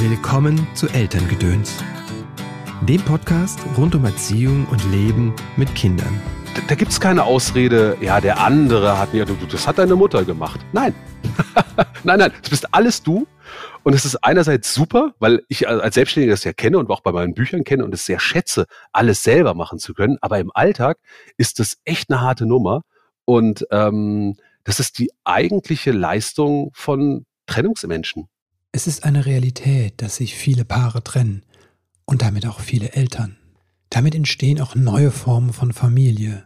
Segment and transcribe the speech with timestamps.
[0.00, 1.82] Willkommen zu Elterngedöns,
[2.82, 6.22] dem Podcast rund um Erziehung und Leben mit Kindern.
[6.54, 9.96] Da, da gibt es keine Ausrede, ja, der andere hat mir, du, das hat deine
[9.96, 10.60] Mutter gemacht.
[10.72, 10.94] Nein.
[12.04, 13.26] nein, nein, das bist alles du.
[13.82, 17.10] Und es ist einerseits super, weil ich als Selbstständiger das ja kenne und auch bei
[17.10, 20.16] meinen Büchern kenne und es sehr schätze, alles selber machen zu können.
[20.20, 20.98] Aber im Alltag
[21.38, 22.82] ist das echt eine harte Nummer.
[23.24, 28.28] Und ähm, das ist die eigentliche Leistung von Trennungsmenschen.
[28.70, 31.42] Es ist eine Realität, dass sich viele Paare trennen
[32.04, 33.36] und damit auch viele Eltern.
[33.90, 36.44] Damit entstehen auch neue Formen von Familie.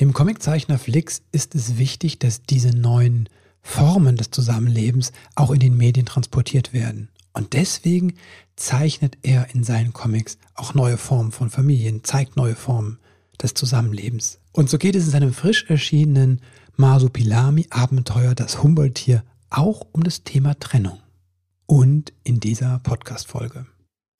[0.00, 3.28] Dem Comiczeichner Flix ist es wichtig, dass diese neuen
[3.60, 7.10] Formen des Zusammenlebens auch in den Medien transportiert werden.
[7.34, 8.14] Und deswegen
[8.56, 12.98] zeichnet er in seinen Comics auch neue Formen von Familien, zeigt neue Formen
[13.42, 14.38] des Zusammenlebens.
[14.52, 16.40] Und so geht es in seinem frisch erschienenen
[16.76, 21.01] Masupilami Abenteuer Das Humboldt-Tier auch um das Thema Trennung.
[21.74, 23.64] Und in dieser Podcast-Folge.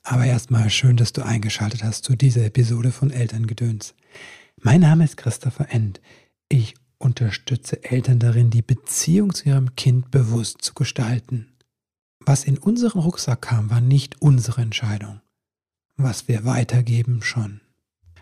[0.04, 3.94] Aber erstmal schön, dass du eingeschaltet hast zu dieser Episode von Elterngedöns.
[4.56, 6.00] Mein Name ist Christopher End.
[6.48, 11.52] Ich unterstütze Eltern darin, die Beziehung zu ihrem Kind bewusst zu gestalten.
[12.20, 15.20] Was in unseren Rucksack kam, war nicht unsere Entscheidung.
[15.98, 17.60] Was wir weitergeben, schon.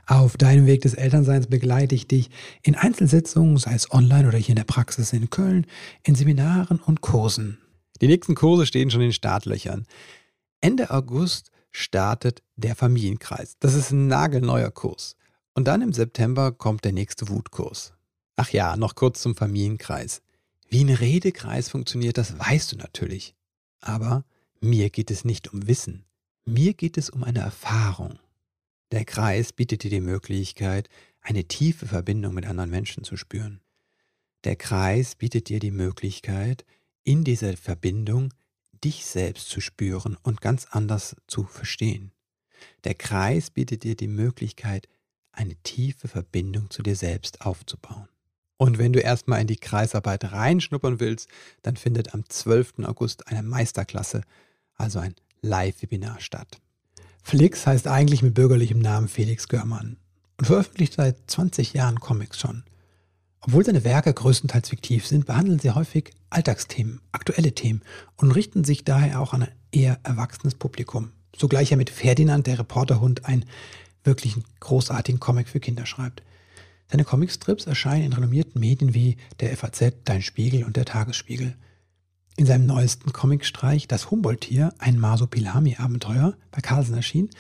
[0.07, 2.31] Auf deinem Weg des Elternseins begleite ich dich
[2.65, 5.69] in Einzelsitzungen, sei es online oder hier in der Praxis in Köln,
[6.03, 7.59] in Seminaren und Kursen.
[8.01, 9.87] Die nächsten Kurse stehen schon in Startlöchern.
[10.61, 13.57] Ende August startet der Familienkreis.
[13.61, 15.17] Das ist ein nagelneuer Kurs.
[15.55, 17.93] Und dann im September kommt der nächste Wutkurs.
[18.37, 20.23] Ach ja, noch kurz zum Familienkreis.
[20.69, 23.35] Wie ein Redekreis funktioniert, das weißt du natürlich.
[23.81, 24.25] Aber
[24.61, 26.05] mir geht es nicht um Wissen.
[26.47, 28.19] Mir geht es um eine Erfahrung.
[28.93, 30.89] Der Kreis bietet dir die Möglichkeit,
[31.21, 33.61] eine tiefe Verbindung mit anderen Menschen zu spüren.
[34.45, 36.65] Der Kreis bietet dir die Möglichkeit,
[37.05, 38.33] in dieser Verbindung
[38.85, 42.13] dich selbst zu spüren und ganz anders zu verstehen.
[42.85, 44.89] Der Kreis bietet dir die Möglichkeit,
[45.33, 48.09] eine tiefe Verbindung zu dir selbst aufzubauen.
[48.57, 51.29] Und wenn du erstmal in die Kreisarbeit reinschnuppern willst,
[51.63, 52.81] dann findet am 12.
[52.83, 54.23] August eine Meisterklasse,
[54.75, 56.61] also ein Live-Webinar statt.
[57.23, 59.97] Flix heißt eigentlich mit bürgerlichem Namen Felix Görmann
[60.39, 62.65] und veröffentlicht seit 20 Jahren Comics schon.
[63.43, 67.83] Obwohl seine Werke größtenteils fiktiv sind, behandeln sie häufig Alltagsthemen, aktuelle Themen
[68.17, 71.13] und richten sich daher auch an ein eher erwachsenes Publikum.
[71.37, 73.47] Sogleich er mit Ferdinand, der Reporterhund, einen
[74.05, 76.23] wirklich großartigen Comic für Kinder schreibt.
[76.91, 81.57] Seine Comicstrips erscheinen in renommierten Medien wie der FAZ, Dein Spiegel und der Tagesspiegel.
[82.37, 87.31] In seinem neuesten Comicstreich Das Humboldt-Tier, ein Masopilami-Abenteuer, bei Carlsen erschien,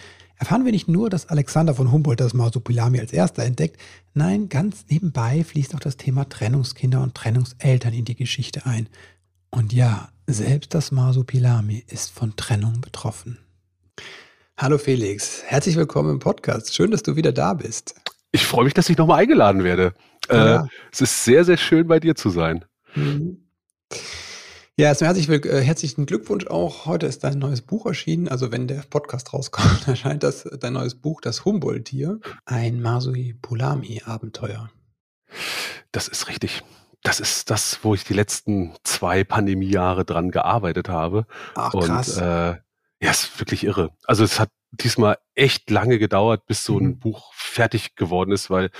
[0.41, 3.79] erfahren wir nicht nur, dass Alexander von Humboldt das Masopilami als erster entdeckt,
[4.15, 8.89] nein, ganz nebenbei fließt auch das Thema Trennungskinder und Trennungseltern in die Geschichte ein.
[9.51, 13.39] Und ja, selbst das Masopilami ist von Trennung betroffen.
[14.57, 16.75] Hallo Felix, herzlich willkommen im Podcast.
[16.75, 17.95] Schön, dass du wieder da bist.
[18.33, 19.93] Ich freue mich, dass ich nochmal eingeladen werde.
[20.31, 20.65] Ja.
[20.65, 22.65] Äh, es ist sehr, sehr schön, bei dir zu sein.
[22.95, 23.50] Mhm.
[24.81, 26.87] Ja, erstmal herzlich, äh, herzlichen Glückwunsch auch.
[26.87, 28.29] Heute ist dein neues Buch erschienen.
[28.29, 32.19] Also wenn der Podcast rauskommt, erscheint das dein neues Buch, das Humboldt-Tier.
[32.47, 34.71] Ein Masui Pulami-Abenteuer.
[35.93, 36.63] Das ist richtig.
[37.03, 41.27] Das ist das, wo ich die letzten zwei Pandemiejahre dran gearbeitet habe.
[41.57, 42.17] Ach, krass.
[42.17, 42.57] Und äh,
[43.03, 43.91] ja, ist wirklich irre.
[44.07, 46.99] Also es hat diesmal echt lange gedauert, bis so ein mhm.
[47.01, 48.71] Buch fertig geworden ist, weil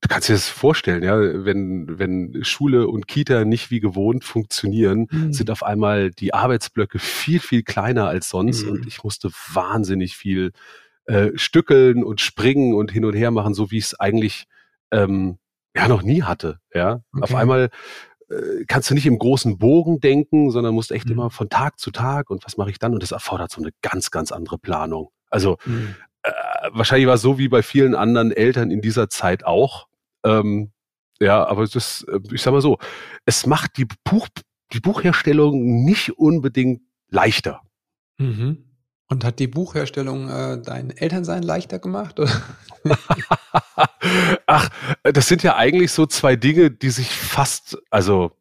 [0.00, 5.08] du kannst dir das vorstellen, ja, wenn, wenn Schule und Kita nicht wie gewohnt funktionieren,
[5.10, 5.32] mhm.
[5.32, 8.72] sind auf einmal die Arbeitsblöcke viel, viel kleiner als sonst mhm.
[8.72, 10.52] und ich musste wahnsinnig viel
[11.06, 14.44] äh, stückeln und springen und hin und her machen, so wie ich es eigentlich
[14.90, 15.38] ähm,
[15.74, 16.60] ja noch nie hatte.
[16.72, 17.22] Ja, okay.
[17.22, 17.70] auf einmal
[18.30, 21.12] äh, kannst du nicht im großen Bogen denken, sondern musst echt mhm.
[21.12, 22.94] immer von Tag zu Tag und was mache ich dann?
[22.94, 25.10] Und das erfordert so eine ganz, ganz andere Planung.
[25.30, 25.96] Also mhm.
[26.22, 26.30] äh,
[26.72, 29.87] wahrscheinlich war es so wie bei vielen anderen Eltern in dieser Zeit auch.
[30.24, 30.72] Ähm,
[31.20, 32.78] ja, aber es ist, äh, ich sag mal so,
[33.24, 34.28] es macht die, Buch,
[34.72, 37.62] die Buchherstellung nicht unbedingt leichter.
[38.18, 38.64] Mhm.
[39.10, 42.20] Und hat die Buchherstellung äh, dein Elternsein leichter gemacht?
[44.46, 44.68] Ach,
[45.02, 48.32] das sind ja eigentlich so zwei Dinge, die sich fast, also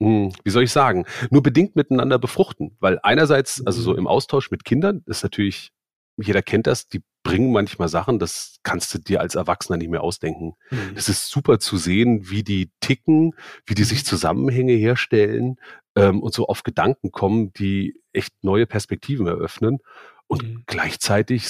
[0.00, 2.76] hm, wie soll ich sagen, nur bedingt miteinander befruchten.
[2.80, 3.98] Weil einerseits, also so mhm.
[3.98, 5.72] im Austausch mit Kindern, ist natürlich,
[6.16, 10.02] jeder kennt das, die bringen manchmal Sachen, das kannst du dir als Erwachsener nicht mehr
[10.02, 10.54] ausdenken.
[10.70, 10.92] Mhm.
[10.94, 13.34] Es ist super zu sehen, wie die ticken,
[13.66, 14.06] wie die sich mhm.
[14.06, 15.56] Zusammenhänge herstellen
[15.96, 19.78] ähm, und so auf Gedanken kommen, die echt neue Perspektiven eröffnen.
[20.28, 20.62] Und mhm.
[20.66, 21.48] gleichzeitig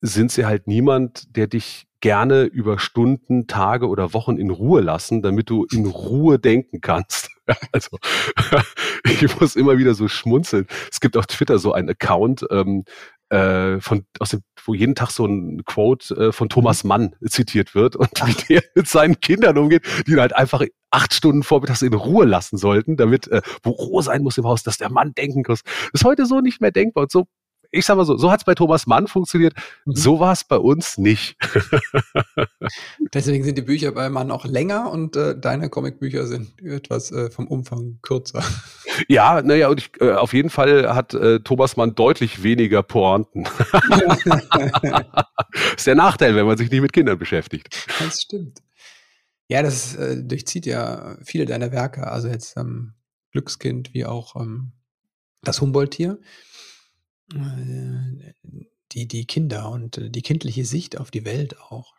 [0.00, 5.20] sind sie halt niemand, der dich gerne über Stunden, Tage oder Wochen in Ruhe lassen,
[5.20, 7.28] damit du in Ruhe denken kannst.
[7.72, 7.98] also
[9.04, 10.66] ich muss immer wieder so schmunzeln.
[10.90, 12.84] Es gibt auf Twitter so einen Account, ähm,
[13.30, 16.88] äh, von aus dem, wo jeden Tag so ein Quote äh, von Thomas mhm.
[16.88, 21.14] Mann zitiert wird und wie der mit seinen Kindern umgeht, die ihn halt einfach acht
[21.14, 24.78] Stunden vormittags in Ruhe lassen sollten, damit äh, wo Ruhe sein muss im Haus, dass
[24.78, 25.62] der Mann denken muss.
[25.62, 27.26] Das ist heute so nicht mehr denkbar und so
[27.70, 29.94] ich sag mal so, so hat es bei Thomas Mann funktioniert, mhm.
[29.94, 31.36] so war es bei uns nicht.
[33.14, 37.30] Deswegen sind die Bücher bei Mann auch länger und äh, deine Comicbücher sind etwas äh,
[37.30, 38.42] vom Umfang kürzer.
[39.08, 43.44] Ja, naja, und ich, äh, auf jeden Fall hat äh, Thomas Mann deutlich weniger Pointen.
[45.76, 47.86] ist der Nachteil, wenn man sich nicht mit Kindern beschäftigt.
[47.98, 48.60] Das stimmt.
[49.48, 52.92] Ja, das äh, durchzieht ja viele deiner Werke, also jetzt ähm,
[53.32, 54.72] Glückskind wie auch ähm,
[55.42, 56.18] das Humboldt-Tier.
[57.34, 58.32] Äh,
[58.92, 61.94] die, die Kinder und äh, die kindliche Sicht auf die Welt auch.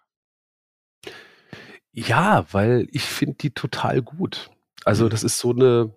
[1.94, 4.50] Ja, weil ich finde die total gut.
[4.86, 5.10] Also mhm.
[5.10, 5.95] das ist so eine,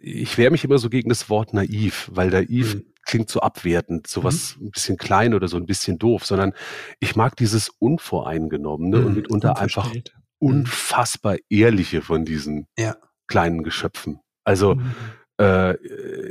[0.00, 2.84] ich wehre mich immer so gegen das Wort naiv, weil naiv mhm.
[3.04, 4.66] klingt so abwertend, so was mhm.
[4.66, 6.52] ein bisschen klein oder so ein bisschen doof, sondern
[7.00, 9.06] ich mag dieses Unvoreingenommene mhm.
[9.06, 10.02] und mitunter einfach mhm.
[10.38, 12.96] unfassbar ehrliche von diesen ja.
[13.26, 14.20] kleinen Geschöpfen.
[14.44, 14.94] Also mhm.
[15.42, 15.76] Äh,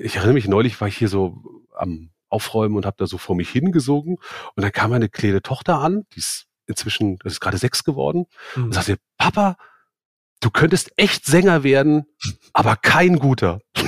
[0.01, 1.43] ich erinnere mich, neulich war ich hier so
[1.75, 4.17] am Aufräumen und habe da so vor mich hingesungen
[4.55, 8.25] und dann kam eine kleine Tochter an, die ist inzwischen, das ist gerade sechs geworden,
[8.55, 8.65] mhm.
[8.65, 9.57] und sagte, Papa,
[10.41, 12.05] du könntest echt Sänger werden,
[12.53, 13.61] aber kein guter.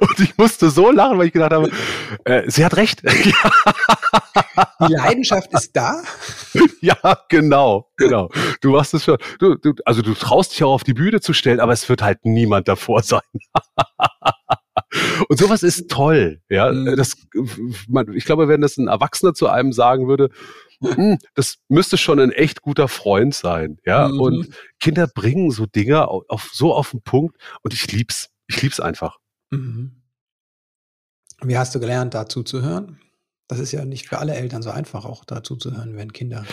[0.00, 1.70] und ich musste so lachen, weil ich gedacht habe,
[2.24, 3.02] äh, sie hat recht.
[4.88, 6.02] Die Leidenschaft ist da.
[6.80, 6.96] ja,
[7.28, 8.30] genau, genau.
[8.60, 9.18] Du machst es schon.
[9.38, 12.02] Du, du, also du traust dich auch auf die Bühne zu stellen, aber es wird
[12.02, 13.20] halt niemand davor sein.
[15.28, 16.72] Und sowas ist toll, ja.
[16.72, 16.96] Mhm.
[16.96, 17.16] Das,
[17.88, 20.30] man, ich glaube, wenn das ein Erwachsener zu einem sagen würde,
[21.34, 24.08] das müsste schon ein echt guter Freund sein, ja.
[24.08, 24.20] Mhm.
[24.20, 24.48] Und
[24.80, 28.30] Kinder bringen so Dinge auf, auf, so auf den Punkt und ich lieb's.
[28.48, 29.18] Ich lieb's einfach.
[29.50, 30.02] Mhm.
[31.42, 33.00] Wie hast du gelernt, dazu zu hören?
[33.48, 36.44] Das ist ja nicht für alle Eltern so einfach, auch dazu zu hören, wenn Kinder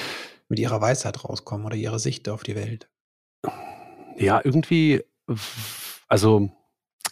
[0.50, 2.90] mit ihrer Weisheit rauskommen oder ihrer Sicht auf die Welt.
[4.18, 5.02] Ja, irgendwie,
[6.08, 6.52] also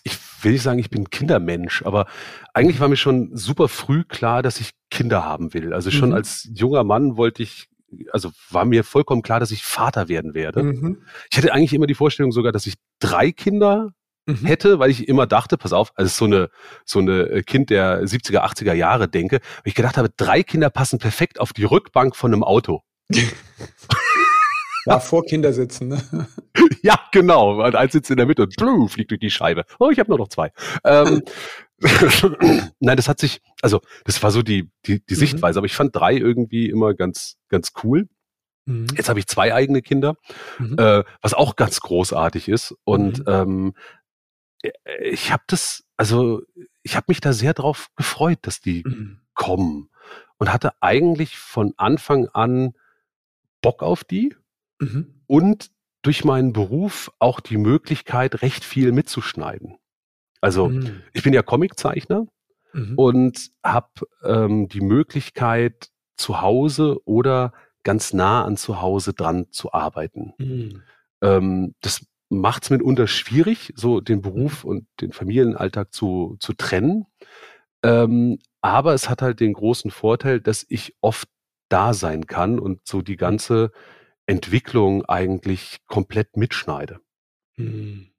[0.03, 2.07] ich will nicht sagen, ich bin Kindermensch, aber
[2.53, 5.73] eigentlich war mir schon super früh klar, dass ich Kinder haben will.
[5.73, 6.15] Also schon mhm.
[6.15, 7.67] als junger Mann wollte ich,
[8.11, 10.63] also war mir vollkommen klar, dass ich Vater werden werde.
[10.63, 11.03] Mhm.
[11.31, 13.93] Ich hatte eigentlich immer die Vorstellung sogar, dass ich drei Kinder
[14.27, 14.45] mhm.
[14.45, 16.49] hätte, weil ich immer dachte, pass auf, also so eine,
[16.85, 20.69] so eine äh, Kind der 70er, 80er Jahre denke, weil ich gedacht habe, drei Kinder
[20.69, 22.81] passen perfekt auf die Rückbank von einem Auto.
[24.85, 26.27] Ja, vor Kindersitzen, ne?
[26.81, 27.63] ja, genau.
[27.63, 29.65] Und eins sitzt in der Mitte und blue, fliegt durch die Scheibe.
[29.79, 30.51] Oh, ich habe nur noch zwei.
[30.83, 31.21] Ähm,
[32.79, 35.19] Nein, das hat sich, also das war so die, die, die mhm.
[35.19, 38.07] Sichtweise, aber ich fand drei irgendwie immer ganz, ganz cool.
[38.65, 38.87] Mhm.
[38.95, 40.15] Jetzt habe ich zwei eigene Kinder,
[40.59, 40.77] mhm.
[40.77, 42.75] äh, was auch ganz großartig ist.
[42.83, 43.25] Und mhm.
[43.27, 43.73] ähm,
[45.01, 46.41] ich habe das, also
[46.83, 49.21] ich habe mich da sehr drauf gefreut, dass die mhm.
[49.33, 49.89] kommen
[50.37, 52.73] und hatte eigentlich von Anfang an
[53.61, 54.35] Bock auf die
[54.79, 55.21] mhm.
[55.27, 55.71] und
[56.03, 59.77] durch meinen Beruf auch die Möglichkeit, recht viel mitzuschneiden.
[60.41, 61.01] Also mhm.
[61.13, 62.27] ich bin ja Comiczeichner
[62.73, 62.97] mhm.
[62.97, 63.89] und habe
[64.23, 67.51] ähm, die Möglichkeit, zu Hause oder
[67.83, 70.33] ganz nah an zu Hause dran zu arbeiten.
[70.37, 70.83] Mhm.
[71.21, 77.05] Ähm, das macht es mitunter schwierig, so den Beruf und den Familienalltag zu, zu trennen.
[77.83, 81.27] Ähm, aber es hat halt den großen Vorteil, dass ich oft
[81.69, 83.71] da sein kann und so die ganze
[84.27, 86.99] Entwicklung eigentlich komplett mitschneide.
[87.55, 88.10] Hm.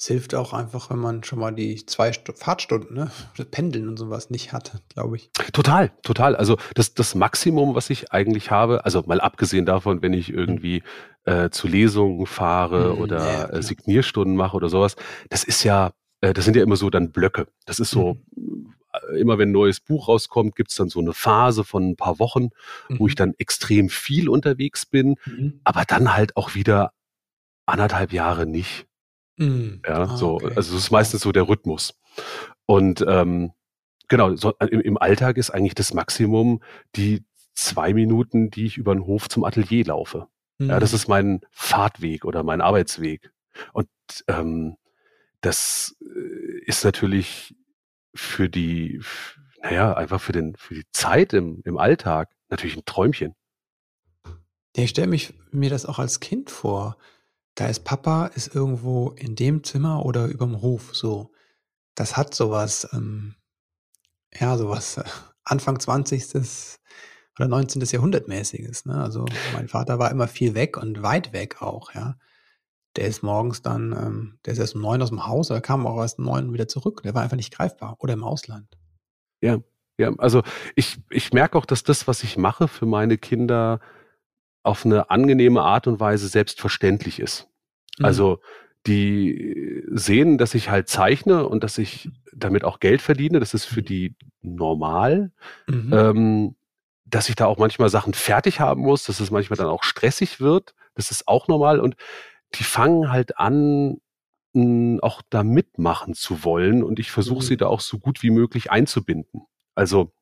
[0.00, 3.10] Es hilft auch einfach, wenn man schon mal die zwei St Fahrtstunden, ne?
[3.50, 5.32] Pendeln und sowas nicht hat, glaube ich.
[5.52, 6.36] Total, total.
[6.36, 10.84] Also das, das Maximum, was ich eigentlich habe, also mal abgesehen davon, wenn ich irgendwie
[11.24, 14.94] äh, zu Lesungen fahre mhm, oder ja, äh, Signierstunden mache oder sowas,
[15.30, 15.90] das ist ja,
[16.20, 17.48] äh, das sind ja immer so dann Blöcke.
[17.66, 18.74] Das ist so, mhm.
[19.16, 22.50] immer wenn ein neues Buch rauskommt, gibt's dann so eine Phase von ein paar Wochen,
[22.88, 23.00] mhm.
[23.00, 23.18] wo ich mhm.
[23.18, 25.60] dann extrem viel unterwegs bin, mhm.
[25.64, 26.92] aber dann halt auch wieder
[27.66, 28.87] anderthalb Jahre nicht.
[29.38, 29.82] Mhm.
[29.86, 30.52] Ja, ah, so, okay.
[30.56, 31.98] also das ist meistens so der Rhythmus.
[32.66, 33.52] Und ähm,
[34.08, 36.60] genau, so, im, im Alltag ist eigentlich das Maximum
[36.96, 40.28] die zwei Minuten, die ich über den Hof zum Atelier laufe.
[40.58, 40.70] Mhm.
[40.70, 40.96] Ja, das mhm.
[40.96, 43.32] ist mein Fahrtweg oder mein Arbeitsweg.
[43.72, 43.88] Und
[44.26, 44.76] ähm,
[45.40, 47.54] das äh, ist natürlich
[48.14, 49.00] für die,
[49.62, 53.34] naja, einfach für den, für die Zeit im, im Alltag natürlich ein Träumchen.
[54.76, 56.96] Ja, ich stelle mich mir das auch als Kind vor
[57.58, 61.32] da ist Papa, ist irgendwo in dem Zimmer oder überm Hof so.
[61.96, 63.34] Das hat sowas, ähm,
[64.32, 65.04] ja, sowas äh,
[65.42, 66.78] Anfang 20.
[67.36, 67.82] oder 19.
[67.82, 68.86] Jahrhundertmäßiges.
[68.86, 69.02] Ne?
[69.02, 72.16] Also mein Vater war immer viel weg und weit weg auch, ja.
[72.94, 75.84] Der ist morgens dann, ähm, der ist erst um neun aus dem Haus, aber kam
[75.84, 77.02] auch erst um neun wieder zurück.
[77.02, 78.78] Der war einfach nicht greifbar oder im Ausland.
[79.40, 79.58] Ja,
[79.98, 80.42] ja, also
[80.76, 83.80] ich, ich merke auch, dass das, was ich mache für meine Kinder,
[84.68, 87.48] auf eine angenehme Art und Weise selbstverständlich ist.
[87.98, 88.04] Mhm.
[88.04, 88.40] Also
[88.86, 93.40] die sehen, dass ich halt zeichne und dass ich damit auch Geld verdiene.
[93.40, 95.32] Das ist für die normal.
[95.66, 95.92] Mhm.
[95.92, 96.54] Ähm,
[97.04, 100.40] dass ich da auch manchmal Sachen fertig haben muss, dass es manchmal dann auch stressig
[100.40, 100.74] wird.
[100.94, 101.80] Das ist auch normal.
[101.80, 101.96] Und
[102.54, 103.98] die fangen halt an,
[105.00, 106.82] auch da mitmachen zu wollen.
[106.82, 107.46] Und ich versuche mhm.
[107.46, 109.46] sie da auch so gut wie möglich einzubinden.
[109.74, 110.12] Also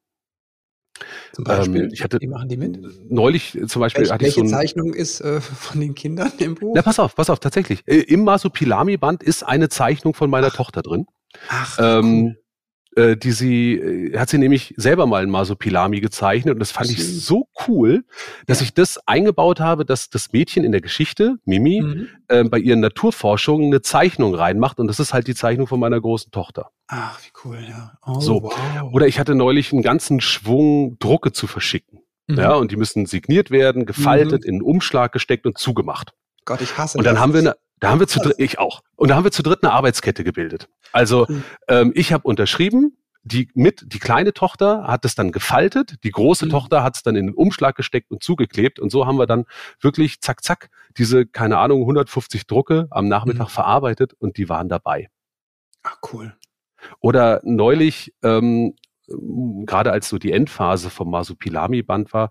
[1.32, 2.78] zum Beispiel, ähm, ich hatte wie machen die mit?
[3.10, 6.32] Neulich zum Beispiel Welch, hatte ich welche so ein, Zeichnung ist äh, von den Kindern
[6.38, 6.72] im Buch?
[6.74, 7.82] Na, pass auf, pass auf, tatsächlich.
[7.86, 10.56] Äh, Im Masupilami-Band ist eine Zeichnung von meiner Ach.
[10.56, 11.06] Tochter drin.
[11.48, 12.36] Ach, ähm,
[12.96, 16.90] äh, die sie, äh, hat sie nämlich selber mal ein Masopilami gezeichnet und das fand
[16.90, 18.04] ich so cool,
[18.46, 18.64] dass ja.
[18.64, 22.08] ich das eingebaut habe, dass das Mädchen in der Geschichte, Mimi, mhm.
[22.28, 26.00] äh, bei ihren Naturforschungen eine Zeichnung reinmacht und das ist halt die Zeichnung von meiner
[26.00, 26.70] großen Tochter.
[26.88, 27.92] Ach, wie cool, ja.
[28.06, 28.42] Oh, so.
[28.42, 28.92] Wow.
[28.92, 32.00] Oder ich hatte neulich einen ganzen Schwung Drucke zu verschicken.
[32.28, 32.38] Mhm.
[32.38, 34.48] Ja, und die müssen signiert werden, gefaltet, mhm.
[34.48, 36.14] in einen Umschlag gesteckt und zugemacht.
[36.46, 37.22] Gott, ich hasse Und dann das.
[37.22, 38.82] haben wir eine, da haben wir zu dritt, ich auch.
[38.96, 40.68] Und da haben wir zu dritt eine Arbeitskette gebildet.
[40.92, 41.44] Also mhm.
[41.68, 46.46] ähm, ich habe unterschrieben, die mit, die kleine Tochter hat es dann gefaltet, die große
[46.46, 46.50] mhm.
[46.50, 49.46] Tochter hat es dann in den Umschlag gesteckt und zugeklebt und so haben wir dann
[49.80, 53.52] wirklich zack, zack, diese, keine Ahnung, 150 Drucke am Nachmittag mhm.
[53.52, 55.08] verarbeitet und die waren dabei.
[55.82, 56.36] Ach, cool.
[57.00, 58.76] Oder neulich, ähm,
[59.08, 62.30] gerade als so die Endphase vom Masupilami-Band war,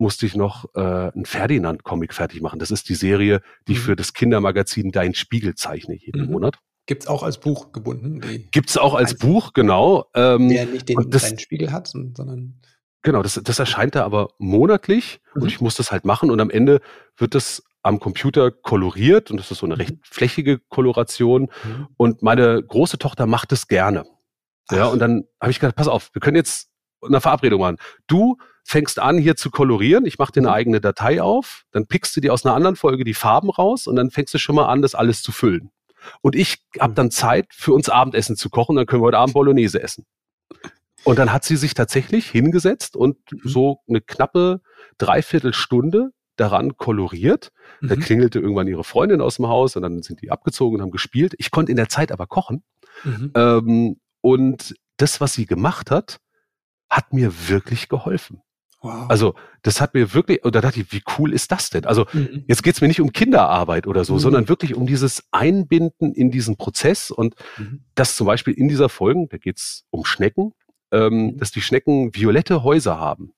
[0.00, 2.58] musste ich noch äh, einen Ferdinand-Comic fertig machen.
[2.58, 3.82] Das ist die Serie, die ich mhm.
[3.82, 6.32] für das Kindermagazin Dein Spiegel zeichne jeden mhm.
[6.32, 6.58] Monat.
[6.86, 8.20] Gibt es auch als Buch gebunden?
[8.50, 10.06] Gibt es auch als Buch, genau.
[10.14, 12.60] Ähm, der nicht den das, Spiegel hat, sondern.
[13.02, 15.42] Genau, das, das erscheint da aber monatlich mhm.
[15.42, 16.80] und ich muss das halt machen und am Ende
[17.16, 20.00] wird das am Computer koloriert und das ist so eine recht mhm.
[20.02, 21.88] flächige Koloration mhm.
[21.96, 24.04] und meine große Tochter macht es gerne.
[24.70, 26.70] Ja, und dann habe ich gedacht, pass auf, wir können jetzt
[27.02, 27.76] eine Verabredung machen.
[28.06, 28.36] Du
[28.70, 30.06] fängst an, hier zu kolorieren.
[30.06, 30.54] Ich mache dir eine mhm.
[30.54, 33.96] eigene Datei auf, dann pickst du dir aus einer anderen Folge die Farben raus und
[33.96, 35.72] dann fängst du schon mal an, das alles zu füllen.
[36.22, 39.34] Und ich habe dann Zeit, für uns Abendessen zu kochen, dann können wir heute Abend
[39.34, 40.06] Bolognese essen.
[41.02, 43.40] Und dann hat sie sich tatsächlich hingesetzt und mhm.
[43.42, 44.60] so eine knappe
[44.98, 47.50] Dreiviertelstunde daran koloriert.
[47.80, 47.88] Mhm.
[47.88, 50.92] Da klingelte irgendwann ihre Freundin aus dem Haus und dann sind die abgezogen und haben
[50.92, 51.34] gespielt.
[51.38, 52.62] Ich konnte in der Zeit aber kochen.
[53.02, 53.32] Mhm.
[53.34, 56.20] Ähm, und das, was sie gemacht hat,
[56.88, 58.42] hat mir wirklich geholfen.
[58.82, 59.10] Wow.
[59.10, 61.84] Also das hat mir wirklich, und da dachte ich, wie cool ist das denn?
[61.84, 62.44] Also mhm.
[62.48, 64.18] jetzt geht's mir nicht um Kinderarbeit oder so, mhm.
[64.20, 67.84] sondern wirklich um dieses Einbinden in diesen Prozess und mhm.
[67.94, 70.54] das zum Beispiel in dieser Folge, da geht's um Schnecken,
[70.92, 71.36] ähm, mhm.
[71.38, 73.34] dass die Schnecken violette Häuser haben.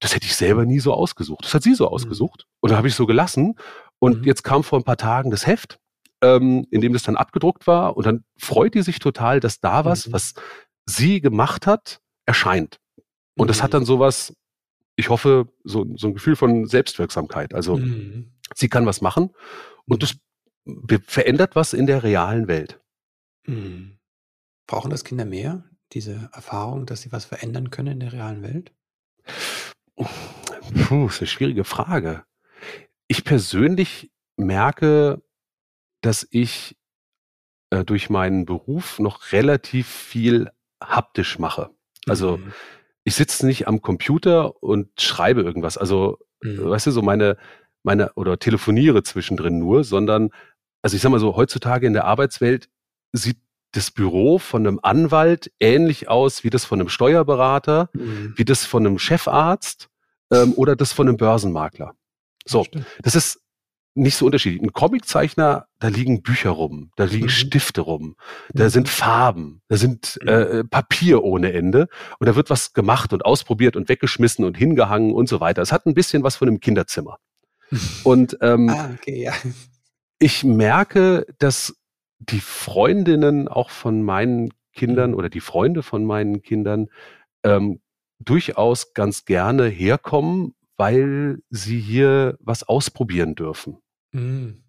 [0.00, 1.44] Das hätte ich selber nie so ausgesucht.
[1.44, 1.92] Das hat sie so mhm.
[1.92, 2.46] ausgesucht.
[2.60, 3.54] Und da habe ich so gelassen.
[4.00, 4.24] Und mhm.
[4.24, 5.78] jetzt kam vor ein paar Tagen das Heft,
[6.20, 7.96] ähm, in dem das dann abgedruckt war.
[7.96, 10.34] Und dann freut die sich total, dass da was, was
[10.84, 12.80] sie gemacht hat, erscheint.
[13.36, 14.34] Und das hat dann sowas,
[14.96, 17.54] ich hoffe, so, so ein Gefühl von Selbstwirksamkeit.
[17.54, 18.32] Also mhm.
[18.54, 19.30] sie kann was machen
[19.86, 20.16] und das
[21.06, 22.80] verändert was in der realen Welt.
[23.46, 23.98] Mhm.
[24.66, 28.72] Brauchen das Kinder mehr, diese Erfahrung, dass sie was verändern können in der realen Welt?
[29.96, 32.24] Puh, ist eine schwierige Frage.
[33.08, 35.22] Ich persönlich merke,
[36.00, 36.76] dass ich
[37.70, 40.50] äh, durch meinen Beruf noch relativ viel
[40.82, 41.70] haptisch mache.
[42.06, 42.52] Also mhm
[43.04, 45.78] ich sitze nicht am Computer und schreibe irgendwas.
[45.78, 46.64] Also, mhm.
[46.64, 47.36] weißt du, so meine,
[47.82, 50.30] meine, oder telefoniere zwischendrin nur, sondern,
[50.82, 52.68] also ich sag mal so, heutzutage in der Arbeitswelt
[53.12, 53.38] sieht
[53.72, 58.34] das Büro von einem Anwalt ähnlich aus wie das von einem Steuerberater, mhm.
[58.36, 59.88] wie das von einem Chefarzt
[60.32, 61.94] ähm, oder das von einem Börsenmakler.
[62.46, 62.66] So,
[63.02, 63.40] das ist
[63.94, 64.62] nicht so unterschiedlich.
[64.62, 67.30] Ein Comiczeichner, da liegen Bücher rum, da liegen mhm.
[67.30, 68.16] Stifte rum,
[68.52, 68.68] da mhm.
[68.68, 70.28] sind Farben, da sind mhm.
[70.28, 75.12] äh, Papier ohne Ende und da wird was gemacht und ausprobiert und weggeschmissen und hingehangen
[75.12, 75.62] und so weiter.
[75.62, 77.18] Es hat ein bisschen was von einem Kinderzimmer.
[78.04, 79.32] Und ähm, ah, okay, ja.
[80.18, 81.74] ich merke, dass
[82.18, 85.16] die Freundinnen auch von meinen Kindern mhm.
[85.16, 86.88] oder die Freunde von meinen Kindern
[87.42, 87.80] ähm,
[88.18, 93.78] durchaus ganz gerne herkommen, weil sie hier was ausprobieren dürfen.
[94.14, 94.62] Mhm.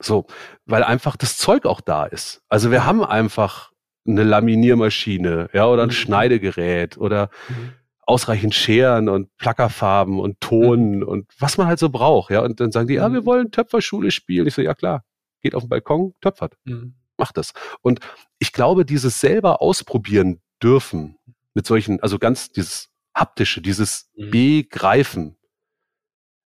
[0.00, 0.26] So,
[0.66, 2.42] weil einfach das Zeug auch da ist.
[2.48, 3.70] Also wir haben einfach
[4.06, 5.92] eine Laminiermaschine, ja, oder ein mhm.
[5.92, 7.74] Schneidegerät oder mhm.
[8.02, 11.02] ausreichend Scheren und Plackerfarben und Ton mhm.
[11.04, 12.40] und was man halt so braucht, ja.
[12.40, 13.26] Und dann sagen die, ja, wir mhm.
[13.26, 14.46] wollen Töpferschule spielen.
[14.48, 15.04] Ich so, ja klar,
[15.40, 16.94] geht auf den Balkon, töpfert, mhm.
[17.16, 17.52] macht das.
[17.80, 18.00] Und
[18.40, 21.16] ich glaube, dieses selber ausprobieren dürfen
[21.54, 24.30] mit solchen, also ganz dieses haptische, dieses mhm.
[24.30, 25.36] Begreifen,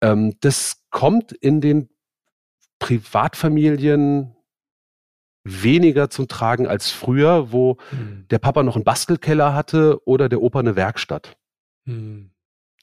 [0.00, 1.90] ähm, das kommt in den
[2.78, 4.34] Privatfamilien
[5.44, 8.26] weniger zum Tragen als früher, wo mhm.
[8.30, 11.36] der Papa noch einen Bastelkeller hatte oder der Opa eine Werkstatt.
[11.84, 12.30] Mhm.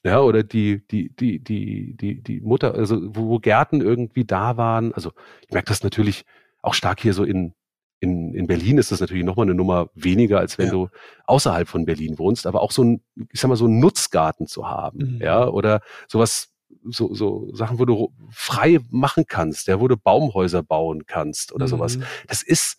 [0.02, 4.56] Ja, oder die, die, die, die, die, die Mutter, also wo, wo Gärten irgendwie da
[4.56, 4.92] waren.
[4.92, 5.12] Also
[5.46, 6.24] ich merke das natürlich
[6.60, 7.54] auch stark hier so in,
[8.00, 10.72] in, in Berlin ist das natürlich nochmal eine Nummer weniger, als wenn ja.
[10.72, 10.88] du
[11.26, 14.68] außerhalb von Berlin wohnst, aber auch so ein, ich sag mal, so einen Nutzgarten zu
[14.68, 15.20] haben, mhm.
[15.22, 16.53] ja, oder sowas,
[16.84, 21.66] so, so Sachen, wo du frei machen kannst, ja, wo du Baumhäuser bauen kannst oder
[21.66, 21.70] mhm.
[21.70, 21.98] sowas.
[22.26, 22.78] Das ist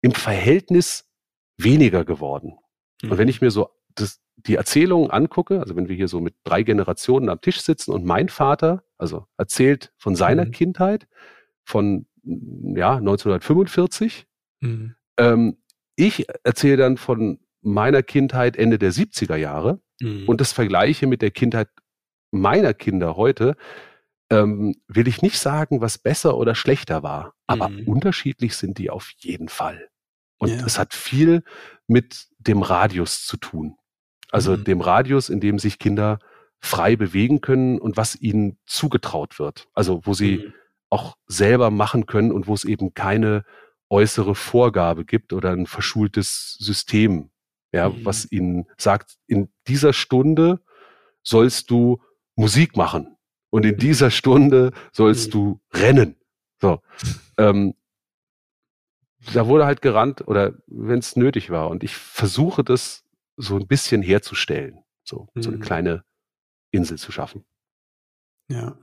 [0.00, 1.06] im Verhältnis
[1.56, 2.58] weniger geworden.
[3.02, 3.12] Mhm.
[3.12, 6.34] Und wenn ich mir so das, die Erzählungen angucke, also wenn wir hier so mit
[6.44, 10.50] drei Generationen am Tisch sitzen und mein Vater, also erzählt von seiner mhm.
[10.50, 11.06] Kindheit,
[11.64, 14.26] von ja, 1945.
[14.60, 14.94] Mhm.
[15.18, 15.56] Ähm,
[15.96, 20.28] ich erzähle dann von meiner Kindheit Ende der 70er Jahre mhm.
[20.28, 21.68] und das vergleiche mit der Kindheit
[22.34, 23.56] meiner Kinder heute,
[24.30, 27.86] ähm, will ich nicht sagen, was besser oder schlechter war, aber mhm.
[27.86, 29.88] unterschiedlich sind die auf jeden Fall.
[30.38, 30.66] Und ja.
[30.66, 31.42] es hat viel
[31.86, 33.76] mit dem Radius zu tun.
[34.30, 34.64] Also mhm.
[34.64, 36.18] dem Radius, in dem sich Kinder
[36.60, 39.68] frei bewegen können und was ihnen zugetraut wird.
[39.74, 40.54] Also wo sie mhm.
[40.90, 43.44] auch selber machen können und wo es eben keine
[43.90, 47.30] äußere Vorgabe gibt oder ein verschultes System,
[47.72, 48.04] ja, mhm.
[48.04, 50.60] was ihnen sagt, in dieser Stunde
[51.22, 52.00] sollst du
[52.36, 53.16] Musik machen
[53.50, 55.32] und in dieser Stunde sollst mhm.
[55.32, 56.16] du rennen.
[56.60, 56.80] So.
[57.38, 57.74] Ähm,
[59.32, 61.70] da wurde halt gerannt oder wenn es nötig war.
[61.70, 63.04] Und ich versuche das
[63.36, 65.42] so ein bisschen herzustellen, so, mhm.
[65.42, 65.62] so eine mhm.
[65.62, 66.04] kleine
[66.70, 67.44] Insel zu schaffen.
[68.48, 68.78] Ja.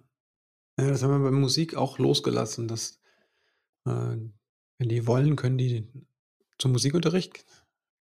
[0.80, 0.88] ja.
[0.88, 3.02] Das haben wir bei Musik auch losgelassen, dass
[3.86, 4.18] äh,
[4.78, 5.88] wenn die wollen, können die
[6.58, 7.46] zum Musikunterricht.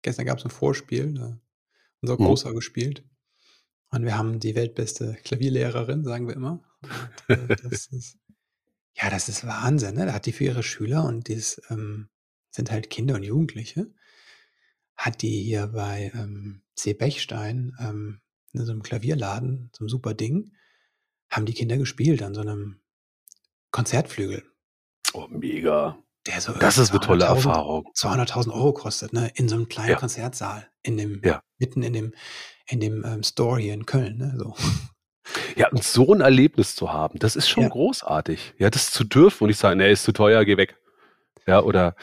[0.01, 1.37] Gestern gab es ein Vorspiel, da
[2.01, 2.25] unser mhm.
[2.25, 3.03] Großer gespielt.
[3.91, 6.63] Und wir haben die weltbeste Klavierlehrerin, sagen wir immer.
[7.27, 8.17] Und, äh, das ist,
[8.95, 9.95] ja, das ist Wahnsinn.
[9.95, 10.05] Ne?
[10.05, 12.09] Da hat die für ihre Schüler und das ähm,
[12.51, 13.93] sind halt Kinder und Jugendliche,
[14.95, 16.93] hat die hier bei ähm, C.
[16.93, 18.21] Bechstein ähm,
[18.53, 20.53] in so einem Klavierladen, so einem super Ding,
[21.29, 22.81] haben die Kinder gespielt an so einem
[23.71, 24.43] Konzertflügel.
[25.13, 26.01] Oh, mega.
[26.27, 27.85] Der so das ist eine tolle Erfahrung.
[27.95, 29.31] 200.000 Euro kostet, ne?
[29.35, 29.95] In so einem kleinen ja.
[29.95, 31.41] Konzertsaal, in dem, ja.
[31.57, 32.13] mitten in dem,
[32.67, 34.35] in dem ähm, Store hier in Köln, ne?
[34.37, 34.55] So.
[35.55, 37.69] Ja, und so ein Erlebnis zu haben, das ist schon ja.
[37.69, 38.55] großartig.
[38.57, 40.77] Ja, das zu dürfen und nicht sagen, nee, ist zu teuer, geh weg.
[41.47, 41.95] Ja, oder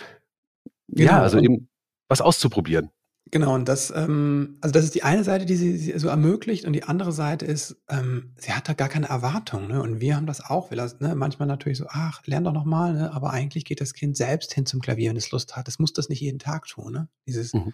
[0.88, 1.12] genau.
[1.12, 1.68] ja, also eben
[2.08, 2.90] was auszuprobieren.
[3.30, 6.64] Genau, und das, ähm, also das ist die eine Seite, die sie, sie so ermöglicht,
[6.64, 9.82] und die andere Seite ist, ähm, sie hat da gar keine Erwartung, ne?
[9.82, 10.70] Und wir haben das auch.
[10.70, 11.14] Wir lassen, ne?
[11.14, 13.12] Manchmal natürlich so, ach, lern doch nochmal, ne?
[13.12, 15.68] Aber eigentlich geht das Kind selbst hin zum Klavier, wenn es Lust hat.
[15.68, 17.08] Es muss das nicht jeden Tag tun, ne?
[17.26, 17.72] Dieses, mhm.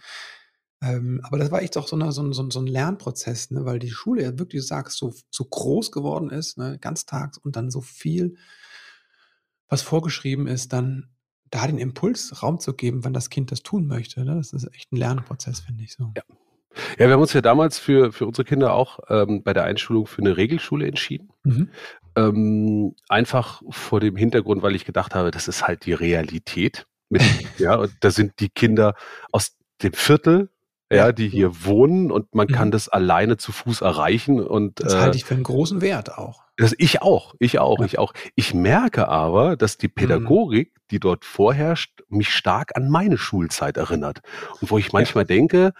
[0.81, 3.65] ähm, aber das war echt auch so, eine, so, ein, so, ein Lernprozess, ne?
[3.65, 6.77] Weil die Schule ja wirklich, du sagst, so, so groß geworden ist, ne?
[6.79, 8.35] Ganztags und dann so viel,
[9.69, 11.14] was vorgeschrieben ist, dann
[11.55, 14.25] da den Impuls Raum zu geben, wann das Kind das tun möchte.
[14.25, 14.35] Ne?
[14.35, 16.11] Das ist echt ein Lernprozess, finde ich so.
[16.15, 16.23] Ja.
[16.99, 20.07] Ja, wir haben uns ja damals für, für unsere Kinder auch ähm, bei der Einschulung
[20.07, 21.29] für eine Regelschule entschieden.
[21.43, 21.69] Mhm.
[22.17, 26.85] Ähm, einfach vor dem Hintergrund, weil ich gedacht habe, das ist halt die Realität.
[27.07, 27.21] Mit,
[27.59, 28.93] ja, und da sind die Kinder
[29.31, 30.49] aus dem Viertel,
[30.91, 32.53] ja, die hier wohnen und man mhm.
[32.53, 34.41] kann das alleine zu Fuß erreichen.
[34.41, 36.44] Und, das äh, halte ich für einen großen Wert auch.
[36.57, 37.85] Das, ich auch, ich auch, ja.
[37.85, 38.13] ich auch.
[38.35, 39.93] Ich merke aber, dass die mhm.
[39.93, 40.81] Pädagogik, mhm.
[40.91, 44.21] die dort vorherrscht, mich stark an meine Schulzeit erinnert.
[44.61, 45.27] Und wo ich manchmal ja.
[45.27, 45.73] denke,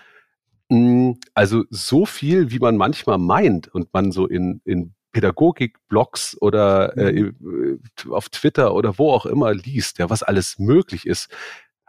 [0.69, 6.37] mh, hm, also so viel, wie man manchmal meint und man so in, in Pädagogik-Blogs
[6.41, 7.79] oder mhm.
[8.05, 11.29] äh, auf Twitter oder wo auch immer liest, ja, was alles möglich ist,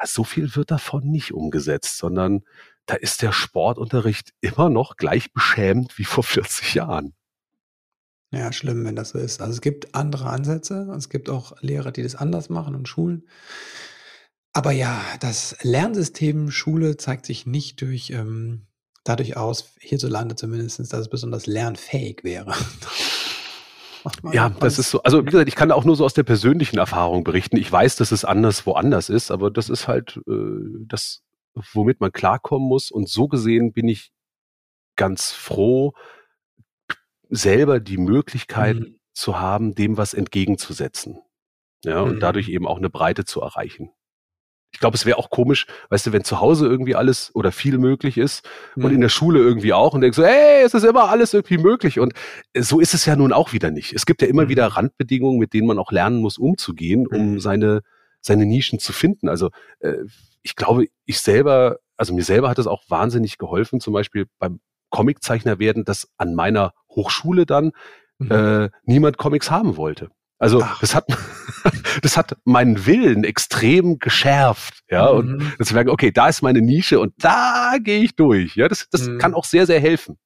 [0.04, 2.42] so viel wird davon nicht umgesetzt, sondern
[2.84, 7.14] da ist der Sportunterricht immer noch gleich beschämt wie vor 40 Jahren.
[8.36, 9.40] Ja, schlimm, wenn das so ist.
[9.40, 13.26] Also es gibt andere Ansätze, es gibt auch Lehrer, die das anders machen und Schulen.
[14.52, 18.66] Aber ja, das Lernsystem Schule zeigt sich nicht durch ähm,
[19.04, 22.54] dadurch aus, hierzulande zumindest, dass es besonders lernfähig wäre.
[24.32, 25.02] Ja, das ist so.
[25.02, 27.56] Also wie gesagt, ich kann auch nur so aus der persönlichen Erfahrung berichten.
[27.56, 30.32] Ich weiß, dass es anders woanders ist, aber das ist halt äh,
[30.86, 31.22] das,
[31.72, 32.92] womit man klarkommen muss.
[32.92, 34.12] Und so gesehen bin ich
[34.94, 35.92] ganz froh,
[37.28, 38.98] selber die Möglichkeit mhm.
[39.12, 41.18] zu haben, dem was entgegenzusetzen.
[41.84, 42.20] Ja, und mhm.
[42.20, 43.90] dadurch eben auch eine Breite zu erreichen.
[44.72, 47.78] Ich glaube, es wäre auch komisch, weißt du, wenn zu Hause irgendwie alles oder viel
[47.78, 48.84] möglich ist mhm.
[48.84, 51.58] und in der Schule irgendwie auch und denkst so, hey, es ist immer alles irgendwie
[51.58, 51.98] möglich.
[51.98, 52.12] Und
[52.52, 53.92] äh, so ist es ja nun auch wieder nicht.
[53.92, 54.48] Es gibt ja immer mhm.
[54.48, 57.40] wieder Randbedingungen, mit denen man auch lernen muss, umzugehen, um mhm.
[57.40, 57.82] seine,
[58.20, 59.28] seine Nischen zu finden.
[59.28, 59.94] Also äh,
[60.42, 64.60] ich glaube, ich selber, also mir selber hat es auch wahnsinnig geholfen, zum Beispiel beim
[64.90, 67.72] Comiczeichner werden, dass an meiner Hochschule dann
[68.18, 68.30] mhm.
[68.30, 70.10] äh, niemand Comics haben wollte.
[70.38, 70.80] Also Ach.
[70.80, 71.06] das hat
[72.02, 75.18] das hat meinen Willen extrem geschärft, ja mhm.
[75.18, 78.56] und das merken, okay, da ist meine Nische und da gehe ich durch.
[78.56, 79.18] Ja, das das mhm.
[79.18, 80.18] kann auch sehr sehr helfen.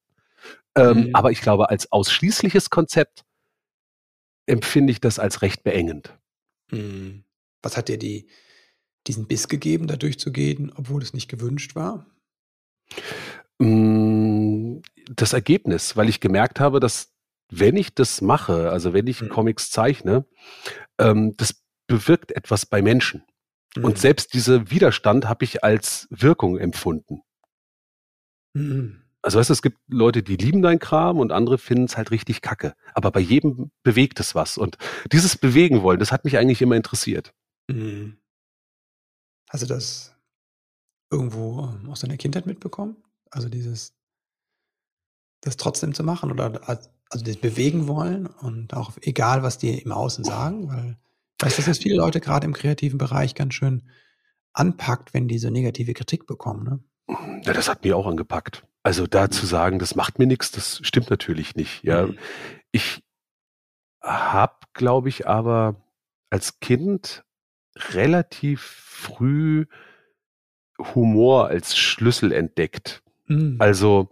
[0.75, 1.09] Ähm, mhm.
[1.15, 3.23] Aber ich glaube, als ausschließliches Konzept
[4.47, 6.17] empfinde ich das als recht beengend.
[6.71, 7.23] Mhm.
[7.61, 8.27] Was hat dir die
[9.07, 12.05] diesen Biss gegeben, da durchzugehen, obwohl es nicht gewünscht war?
[15.13, 17.13] Das Ergebnis, weil ich gemerkt habe, dass
[17.49, 19.29] wenn ich das mache, also wenn ich mhm.
[19.29, 20.25] Comics zeichne,
[20.97, 23.23] ähm, das bewirkt etwas bei Menschen.
[23.75, 23.85] Mhm.
[23.85, 27.21] Und selbst dieser Widerstand habe ich als Wirkung empfunden.
[28.53, 29.01] Mhm.
[29.21, 32.09] Also weißt du, es gibt Leute, die lieben dein Kram und andere finden es halt
[32.09, 32.73] richtig kacke.
[32.95, 34.57] Aber bei jedem bewegt es was.
[34.57, 34.77] Und
[35.11, 37.33] dieses Bewegen wollen, das hat mich eigentlich immer interessiert.
[37.67, 38.17] Mhm.
[39.49, 40.15] Hast du das
[41.11, 42.95] irgendwo ähm, aus deiner Kindheit mitbekommen?
[43.29, 43.93] Also dieses,
[45.41, 49.91] das trotzdem zu machen oder also das bewegen wollen und auch egal, was die im
[49.91, 50.97] Außen sagen, weil
[51.39, 53.83] ich weiß, dass das viele Leute gerade im kreativen Bereich ganz schön
[54.53, 56.63] anpackt, wenn die so negative Kritik bekommen.
[56.63, 56.79] Ne?
[57.43, 58.63] Ja, das hat mir auch angepackt.
[58.83, 61.83] Also da zu sagen, das macht mir nichts, das stimmt natürlich nicht.
[61.83, 62.17] Ja, mhm.
[62.71, 63.03] ich
[64.01, 65.75] habe, glaube ich, aber
[66.29, 67.23] als Kind
[67.75, 69.65] relativ früh
[70.95, 73.03] Humor als Schlüssel entdeckt.
[73.27, 73.57] Mhm.
[73.59, 74.09] Also,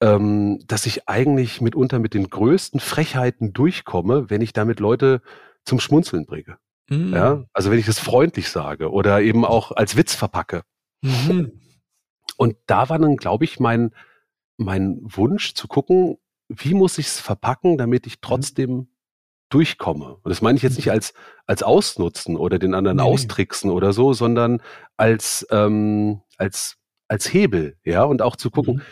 [0.00, 5.22] ähm, dass ich eigentlich mitunter mit den größten Frechheiten durchkomme, wenn ich damit Leute
[5.64, 6.58] zum Schmunzeln bringe.
[6.88, 7.12] Mhm.
[7.14, 10.62] Ja, also wenn ich das freundlich sage oder eben auch als Witz verpacke.
[11.02, 11.60] Mhm.
[12.36, 13.90] Und da war dann, glaube ich, mein,
[14.56, 18.22] mein Wunsch zu gucken, wie muss ich es verpacken, damit ich mhm.
[18.22, 18.88] trotzdem
[19.50, 20.18] durchkomme.
[20.22, 20.92] Und das meine ich jetzt nicht mhm.
[20.92, 21.14] als,
[21.46, 23.02] als Ausnutzen oder den anderen nee.
[23.02, 24.62] austricksen oder so, sondern
[24.96, 26.76] als, ähm, als,
[27.08, 28.82] als Hebel, ja, und auch zu gucken, mhm.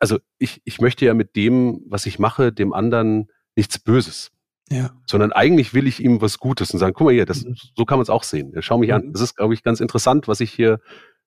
[0.00, 4.30] Also ich, ich möchte ja mit dem, was ich mache, dem anderen nichts Böses.
[4.70, 4.90] Ja.
[5.06, 7.56] Sondern eigentlich will ich ihm was Gutes und sagen, guck mal hier, das, mhm.
[7.76, 8.54] so kann man es auch sehen.
[8.60, 8.94] Schau mich mhm.
[8.94, 9.12] an.
[9.12, 10.80] Das ist, glaube ich, ganz interessant, was ich hier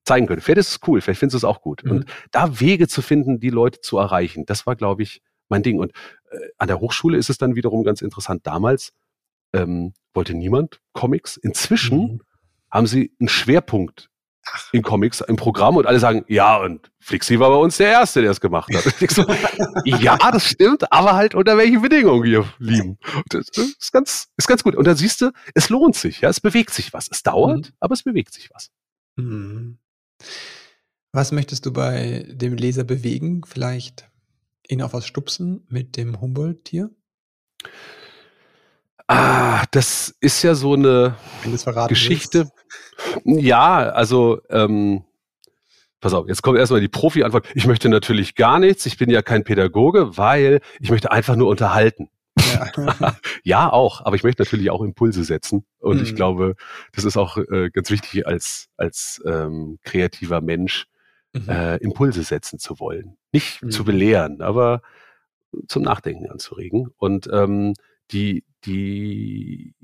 [0.06, 0.42] zeigen könnte.
[0.42, 1.84] Vielleicht ist es cool, vielleicht findest du es auch gut.
[1.84, 1.92] Mhm.
[1.92, 5.80] Und da Wege zu finden, die Leute zu erreichen, das war, glaube ich, mein Ding.
[5.80, 5.92] Und
[6.32, 8.48] äh, an der Hochschule ist es dann wiederum ganz interessant.
[8.48, 8.94] Damals
[9.54, 11.38] ähm, wollte niemand Comics.
[11.38, 12.22] Inzwischen mhm.
[12.72, 14.10] haben sie einen Schwerpunkt.
[14.72, 18.22] in Comics im Programm und alle sagen, ja, und Flixi war bei uns der Erste,
[18.22, 18.84] der es gemacht hat.
[19.12, 19.26] so,
[19.86, 22.98] ja, das stimmt, aber halt unter welchen Bedingungen, ihr Lieben.
[23.30, 24.76] Das ist ganz, ist ganz gut.
[24.76, 27.08] Und da siehst du, es lohnt sich, ja, es bewegt sich was.
[27.10, 27.74] Es dauert, mhm.
[27.80, 28.70] aber es bewegt sich was.
[29.16, 29.78] Mhm.
[31.12, 33.44] Was möchtest du bei dem Leser bewegen?
[33.46, 34.10] Vielleicht
[34.68, 36.92] ihn auf was stupsen mit dem Humboldt-Tier?
[39.08, 41.16] Ah, das ist ja so eine
[41.88, 42.50] Geschichte.
[43.14, 43.44] Willst.
[43.46, 45.04] Ja, also ähm,
[46.02, 47.48] pass auf, jetzt kommt erstmal die Profi-Antwort.
[47.54, 48.86] Ich möchte natürlich gar nichts.
[48.86, 52.10] Ich bin ja kein Pädagoge, weil ich möchte einfach nur unterhalten.
[52.38, 55.66] Ja, ja auch, aber ich möchte natürlich auch Impulse setzen.
[55.80, 56.04] Und mhm.
[56.04, 56.56] ich glaube,
[56.94, 60.88] das ist auch äh, ganz wichtig als, als ähm, kreativer Mensch,
[61.34, 61.50] mhm.
[61.50, 63.18] äh, Impulse setzen zu wollen.
[63.32, 63.72] Nicht mhm.
[63.72, 64.82] zu belehren, aber
[65.68, 66.90] zum Nachdenken anzuregen.
[66.98, 67.74] Und ähm,
[68.12, 69.76] die, die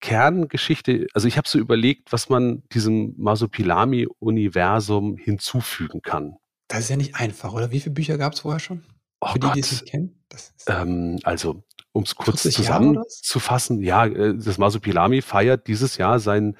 [0.00, 6.36] Kerngeschichte, also ich habe so überlegt, was man diesem Masopilami-Universum hinzufügen kann.
[6.68, 7.70] Das ist ja nicht einfach, oder?
[7.70, 8.84] Wie viele Bücher gab es vorher schon?
[9.20, 9.56] Oh Für die, Gott.
[9.56, 10.24] die es nicht kennen?
[10.66, 16.56] Ähm, also, um es kurz zusammenzufassen, ja, äh, das Masopilami feiert dieses Jahr sein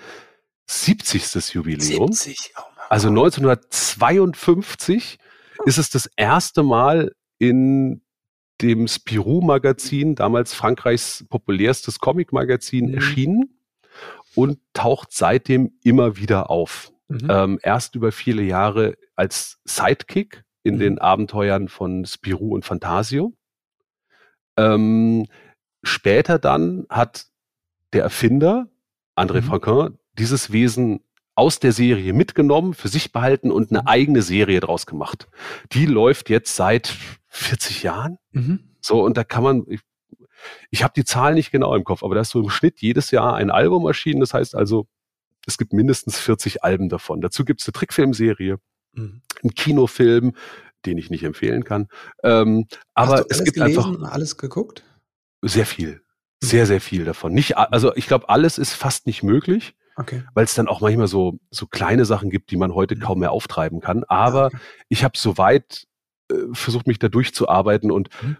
[0.66, 1.55] 70.
[1.55, 2.12] Jubiläum.
[2.12, 5.18] 70, oh also 1952
[5.64, 8.03] ist es das erste Mal in
[8.62, 12.94] dem Spirou-Magazin, damals Frankreichs populärstes Comic-Magazin, mhm.
[12.94, 13.59] erschienen
[14.35, 16.92] und taucht seitdem immer wieder auf.
[17.09, 17.29] Mhm.
[17.29, 20.81] Ähm, erst über viele Jahre als Sidekick in mhm.
[20.81, 23.33] den Abenteuern von Spirou und Fantasio.
[24.57, 25.27] Ähm,
[25.83, 27.27] später dann hat
[27.92, 28.68] der Erfinder,
[29.16, 29.44] André mhm.
[29.44, 31.01] Franquin, dieses Wesen
[31.40, 33.88] aus der Serie mitgenommen, für sich behalten und eine mhm.
[33.88, 35.26] eigene Serie draus gemacht.
[35.72, 36.94] Die läuft jetzt seit
[37.29, 38.18] 40 Jahren.
[38.33, 38.76] Mhm.
[38.83, 39.81] So, und da kann man, ich,
[40.70, 43.11] ich habe die Zahlen nicht genau im Kopf, aber da ist so im Schnitt jedes
[43.11, 44.20] Jahr ein Album erschienen.
[44.20, 44.87] Das heißt also,
[45.46, 47.22] es gibt mindestens 40 Alben davon.
[47.22, 48.59] Dazu gibt es eine Trickfilmserie,
[48.92, 49.22] mhm.
[49.42, 50.35] einen Kinofilm,
[50.85, 51.88] den ich nicht empfehlen kann.
[52.22, 54.85] Ähm, aber es gibt gelesen, einfach alles geguckt.
[55.40, 56.03] Sehr viel,
[56.42, 57.33] sehr sehr viel davon.
[57.33, 59.74] Nicht, also ich glaube, alles ist fast nicht möglich.
[60.01, 60.23] Okay.
[60.35, 63.01] Weil es dann auch manchmal so, so kleine Sachen gibt, die man heute mhm.
[63.01, 64.05] kaum mehr auftreiben kann.
[64.05, 64.59] Aber okay.
[64.89, 65.87] ich habe soweit
[66.31, 68.39] äh, versucht, mich da durchzuarbeiten und mhm.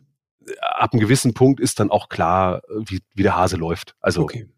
[0.61, 3.94] ab einem gewissen Punkt ist dann auch klar, wie, wie der Hase läuft.
[4.01, 4.49] Also, okay.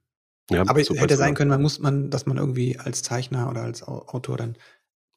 [0.50, 3.62] Ja, Aber so hätte sein können, man muss man, dass man irgendwie als Zeichner oder
[3.62, 4.56] als Autor dann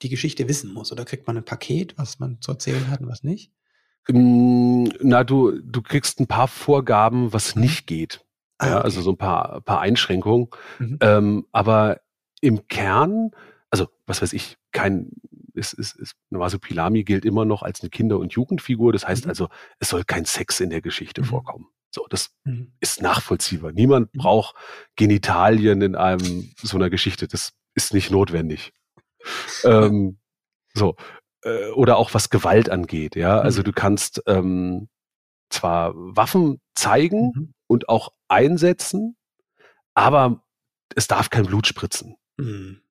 [0.02, 0.92] die Geschichte wissen muss.
[0.92, 3.52] Oder kriegt man ein Paket, was man zu erzählen hat und was nicht?
[4.08, 7.62] Mm, na, du, du kriegst ein paar Vorgaben, was Mhm.
[7.62, 8.25] nicht geht.
[8.58, 8.84] Ah, Ja, okay.
[8.86, 10.48] also so ein paar, paar Einschränkungen.
[10.80, 10.98] Mhm.
[11.02, 12.02] Ähm, aber
[12.42, 13.32] im Kern,
[13.70, 15.10] also was weiß ich, kein,
[15.54, 18.94] ist, ist, ist, Masupilami gilt immer noch als eine Kinder- und Jugendfigur.
[18.94, 19.30] Das heißt Mhm.
[19.30, 21.26] also, es soll kein Sex in der Geschichte Mhm.
[21.26, 21.68] vorkommen.
[21.92, 22.74] So, das Mhm.
[22.82, 23.72] ist nachvollziehbar.
[23.72, 24.20] Niemand Mhm.
[24.20, 24.56] braucht
[24.96, 27.28] Genitalien in einem so einer Geschichte.
[27.28, 28.74] Das ist nicht notwendig.
[29.64, 30.18] Ähm,
[30.74, 30.96] so
[31.44, 33.16] äh, oder auch was Gewalt angeht.
[33.16, 33.66] Ja, also Mhm.
[33.66, 34.90] du kannst ähm,
[35.50, 37.54] zwar Waffen zeigen Mhm.
[37.68, 39.16] Und auch einsetzen,
[39.94, 40.44] aber
[40.96, 42.16] es darf kein Blut spritzen.
[42.38, 42.82] Mhm.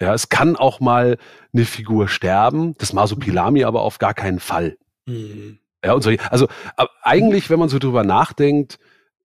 [0.00, 1.18] Ja, es kann auch mal
[1.52, 4.76] eine Figur sterben, das Masupilami aber auf gar keinen Fall.
[5.06, 5.58] Mhm.
[5.84, 6.48] Ja, und so, also
[7.02, 8.78] eigentlich, wenn man so drüber nachdenkt,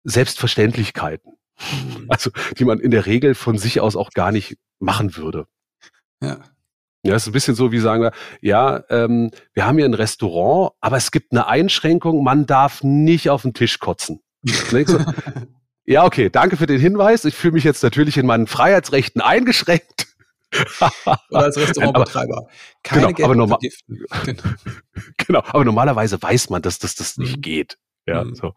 [0.03, 2.05] Selbstverständlichkeiten, Mhm.
[2.09, 5.47] also die man in der Regel von sich aus auch gar nicht machen würde.
[6.21, 6.39] Ja.
[7.03, 10.73] Ja, ist ein bisschen so, wie sagen wir, ja, ähm, wir haben hier ein Restaurant,
[10.81, 14.21] aber es gibt eine Einschränkung, man darf nicht auf den Tisch kotzen.
[15.89, 17.23] Ja, okay, danke für den Hinweis.
[17.23, 20.07] Ich fühle mich jetzt natürlich in meinen Freiheitsrechten eingeschränkt.
[21.29, 22.47] Oder als Restaurantbetreiber.
[22.83, 23.59] Keine Genau, aber normal-.
[24.25, 24.43] Genau.
[25.17, 27.41] genau, aber normalerweise weiß man, dass das, das nicht Mhm.
[27.41, 27.77] geht.
[28.05, 28.35] Ja, Mhm.
[28.35, 28.53] so.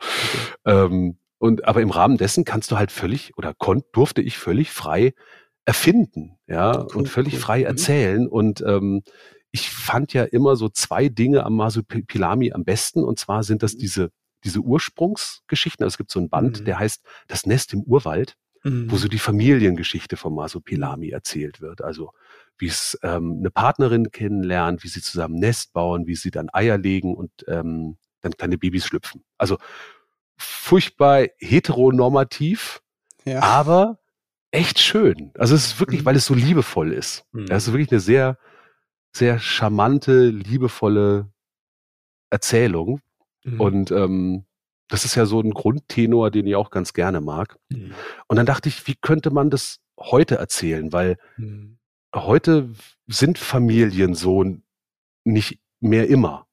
[0.65, 4.73] Ähm, und aber im Rahmen dessen kannst du halt völlig oder konnt, durfte ich völlig
[4.73, 5.15] frei
[5.65, 7.41] erfinden, ja, Cool, und völlig cool.
[7.41, 7.67] frei Mhm.
[7.67, 8.27] erzählen.
[8.27, 9.03] Und ähm,
[9.53, 13.05] ich fand ja immer so zwei Dinge am Masupilami am besten.
[13.05, 13.79] Und zwar sind das Mhm.
[13.79, 14.11] diese,
[14.45, 15.85] diese Ursprungsgeschichten.
[15.85, 16.65] Also es gibt so ein Band, Mhm.
[16.65, 18.91] der heißt Das Nest im Urwald, Mhm.
[18.91, 21.83] wo so die Familiengeschichte vom Masupilami erzählt wird.
[21.83, 22.13] Also
[22.59, 26.77] wie es ähm, eine Partnerin kennenlernt, wie sie zusammen Nest bauen, wie sie dann Eier
[26.79, 29.25] legen und ähm, dann kleine Babys schlüpfen.
[29.39, 29.57] Also
[30.37, 32.83] furchtbar heteronormativ,
[33.25, 33.41] ja.
[33.43, 33.99] aber
[34.51, 35.31] echt schön.
[35.39, 36.05] Also es ist wirklich, Mhm.
[36.07, 37.25] weil es so liebevoll ist.
[37.33, 37.47] Mhm.
[37.47, 38.39] Ja, es ist wirklich eine sehr,
[39.13, 41.31] sehr charmante, liebevolle
[42.31, 43.01] Erzählung.
[43.45, 43.61] Mhm.
[43.61, 44.45] Und ähm,
[44.89, 47.57] das ist ja so ein Grundtenor, den ich auch ganz gerne mag.
[47.69, 47.93] Mhm.
[48.27, 50.93] Und dann dachte ich, wie könnte man das heute erzählen?
[50.93, 51.79] Weil Mhm.
[52.15, 52.71] heute
[53.07, 54.45] sind Familien so
[55.25, 56.47] nicht mehr immer.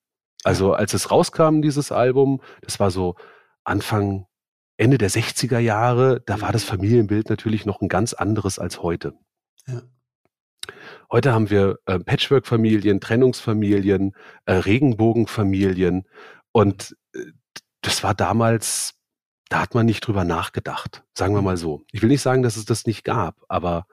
[0.43, 3.15] Also als es rauskam, dieses Album, das war so
[3.63, 4.27] Anfang,
[4.77, 6.69] Ende der 60er Jahre, da war das Mhm.
[6.69, 9.13] Familienbild natürlich noch ein ganz anderes als heute.
[9.67, 9.81] Ja.
[11.11, 14.13] Heute haben wir äh, Patchwork-Familien, Trennungsfamilien,
[14.45, 16.05] äh, Regenbogenfamilien
[16.57, 17.19] und äh,
[17.81, 18.95] das war damals,
[19.49, 21.45] da hat man nicht drüber nachgedacht, sagen wir Mhm.
[21.45, 21.83] mal so.
[21.91, 23.85] Ich will nicht sagen, dass es das nicht gab, aber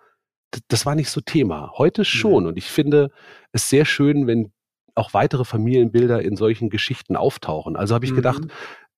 [0.69, 1.73] das war nicht so Thema.
[1.77, 3.11] Heute schon und ich finde
[3.53, 4.53] es sehr schön, wenn
[4.95, 7.77] auch weitere Familienbilder in solchen Geschichten auftauchen.
[7.77, 8.51] Also habe ich gedacht, Mhm.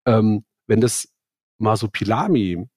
[0.07, 1.09] ähm, wenn das
[1.59, 2.69] Masupilami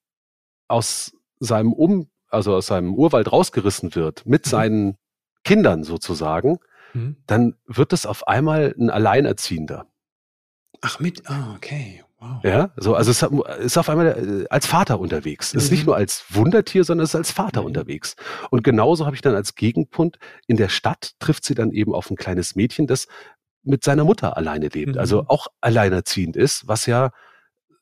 [0.68, 4.50] aus seinem Um, also aus seinem Urwald rausgerissen wird, mit Mhm.
[4.50, 4.96] seinen
[5.44, 6.58] Kindern sozusagen,
[6.94, 7.16] Mhm.
[7.26, 9.86] dann wird es auf einmal ein Alleinerziehender.
[10.82, 12.42] Ach, mit, ah, okay, wow.
[12.42, 13.22] Ja, so, also es
[13.64, 15.54] ist auf einmal äh, als Vater unterwegs.
[15.54, 15.86] Es ist nicht Mhm.
[15.86, 17.66] nur als Wundertier, sondern es ist als Vater Mhm.
[17.66, 18.16] unterwegs.
[18.50, 22.10] Und genauso habe ich dann als Gegenpunkt in der Stadt trifft sie dann eben auf
[22.10, 23.08] ein kleines Mädchen, das
[23.62, 25.28] mit seiner Mutter alleine lebt, also Mhm.
[25.28, 27.10] auch alleinerziehend ist, was ja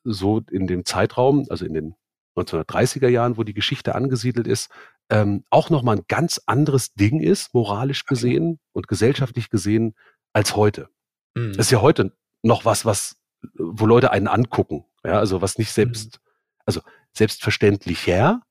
[0.03, 1.95] so in dem Zeitraum, also in den
[2.35, 4.69] 1930er Jahren, wo die Geschichte angesiedelt ist,
[5.09, 9.95] ähm, auch nochmal ein ganz anderes Ding ist, moralisch gesehen und gesellschaftlich gesehen,
[10.33, 10.89] als heute.
[11.35, 11.53] Mhm.
[11.53, 13.17] Das ist ja heute noch was, was,
[13.55, 14.85] wo Leute einen angucken.
[15.05, 15.73] Ja, also was nicht Mhm.
[15.73, 16.19] selbst,
[16.65, 16.81] also
[17.13, 18.41] selbstverständlich her,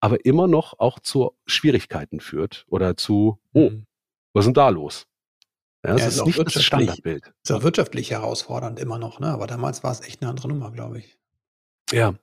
[0.00, 3.86] aber immer noch auch zu Schwierigkeiten führt oder zu, oh, Mhm.
[4.32, 5.06] was ist denn da los?
[5.84, 6.62] Ja, das Ja, ist ist nicht das.
[6.62, 7.32] Standardbild.
[7.42, 9.28] Ist auch wirtschaftlich herausfordernd immer noch, ne?
[9.28, 11.18] Aber damals war es echt eine andere Nummer, glaube ich.
[11.92, 12.14] Ja.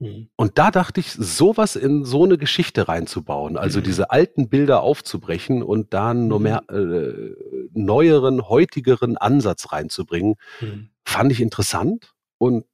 [0.00, 0.30] Mhm.
[0.36, 3.84] Und da dachte ich, sowas in so eine Geschichte reinzubauen, also Mhm.
[3.84, 6.42] diese alten Bilder aufzubrechen und da einen Mhm.
[6.42, 7.34] mehr, äh,
[7.72, 10.90] neueren, heutigeren Ansatz reinzubringen, Mhm.
[11.04, 12.64] fand ich interessant und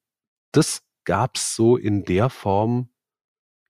[0.53, 2.89] das gab's so in der Form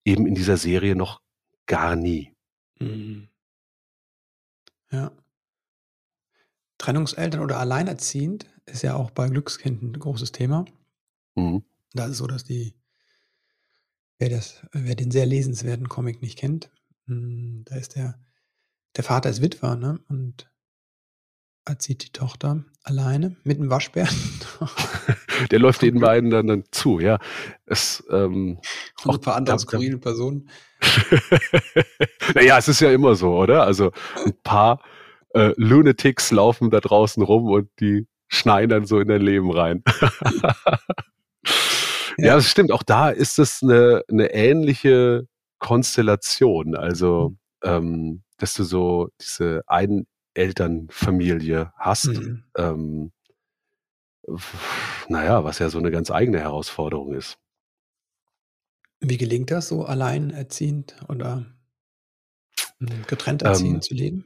[0.05, 1.21] eben in dieser Serie noch
[1.67, 2.35] gar nie.
[2.81, 3.29] Mhm.
[4.91, 5.13] Ja.
[6.79, 10.65] Trennungseltern oder alleinerziehend ist ja auch bei Glückskind ein großes Thema.
[11.37, 11.65] Mhm.
[11.93, 12.75] Da ist es so, dass die,
[14.19, 16.71] wer, das, wer den sehr lesenswerten Comic nicht kennt,
[17.07, 18.19] mh, da ist der,
[18.97, 20.01] der Vater ist Witwer, ne?
[20.09, 20.51] Und
[21.67, 24.15] erzieht die Tochter alleine mit einem Waschbären.
[25.51, 27.19] Der läuft den beiden dann, dann zu, ja.
[27.67, 28.59] Es, ähm,
[29.05, 30.49] Auch ein paar andere skurrile Personen.
[32.35, 33.65] naja, es ist ja immer so, oder?
[33.65, 33.93] Also
[34.25, 34.83] ein paar
[35.31, 39.83] äh, Lunatics laufen da draußen rum und die schneiden dann so in dein Leben rein.
[42.19, 42.37] Ja.
[42.37, 42.73] Das stimmt.
[42.73, 45.27] Auch da ist es eine, eine ähnliche
[45.59, 46.77] Konstellation.
[46.77, 52.07] Also, ähm, dass du so diese Einelternfamilie hast.
[52.07, 52.45] Mhm.
[52.57, 53.13] Ähm,
[55.09, 57.39] naja, was ja so eine ganz eigene Herausforderung ist.
[59.01, 61.45] Wie gelingt das, so alleinerziehend oder
[62.79, 64.25] hm, getrennt erziehend Ähm, zu leben?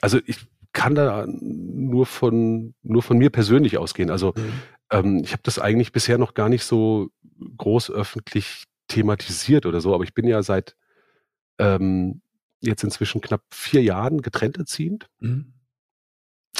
[0.00, 4.10] also ich kann da nur von, nur von mir persönlich ausgehen.
[4.10, 4.52] Also Mhm.
[4.90, 7.10] Ähm, ich habe das eigentlich bisher noch gar nicht so
[7.56, 10.76] groß öffentlich thematisiert oder so, aber ich bin ja seit
[11.58, 12.22] ähm,
[12.60, 15.08] jetzt inzwischen knapp vier Jahren getrennt erziehend.
[15.20, 15.52] Mhm.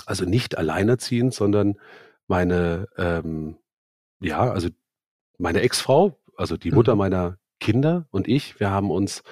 [0.07, 1.79] Also nicht alleinerziehend, sondern
[2.27, 3.57] meine, ähm,
[4.21, 4.69] ja, also
[5.39, 6.99] meine Ex-Frau, also die Mutter Mhm.
[6.99, 9.23] meiner Kinder und ich, wir haben uns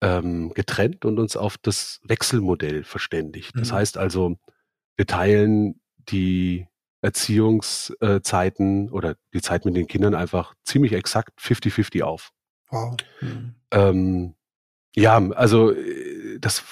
[0.00, 3.52] ähm, getrennt und uns auf das Wechselmodell verständigt.
[3.56, 3.74] Das Mhm.
[3.76, 4.36] heißt also,
[4.96, 6.66] wir teilen die
[7.02, 12.32] Erziehungszeiten oder die Zeit mit den Kindern einfach ziemlich exakt 50-50 auf.
[12.70, 12.96] Wow.
[13.20, 13.54] Mhm.
[13.70, 14.34] Ähm,
[14.94, 16.64] ja, also äh, das,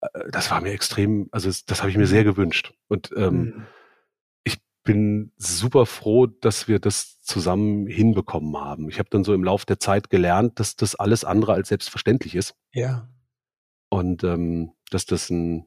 [0.00, 2.72] äh, das war mir extrem, also es- das habe ich mir sehr gewünscht.
[2.88, 3.66] Und ähm, Mhm.
[4.44, 8.88] ich bin super froh, dass wir das zusammen hinbekommen haben.
[8.88, 12.34] Ich habe dann so im Lauf der Zeit gelernt, dass das alles andere als selbstverständlich
[12.34, 13.08] ist Ja.
[13.90, 15.66] und ähm, dass das ein,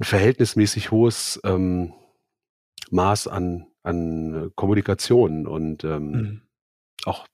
[0.00, 1.92] ein verhältnismäßig hohes ähm,
[2.90, 6.42] Maß an, an Kommunikation und ähm, Mhm.
[7.04, 7.26] auch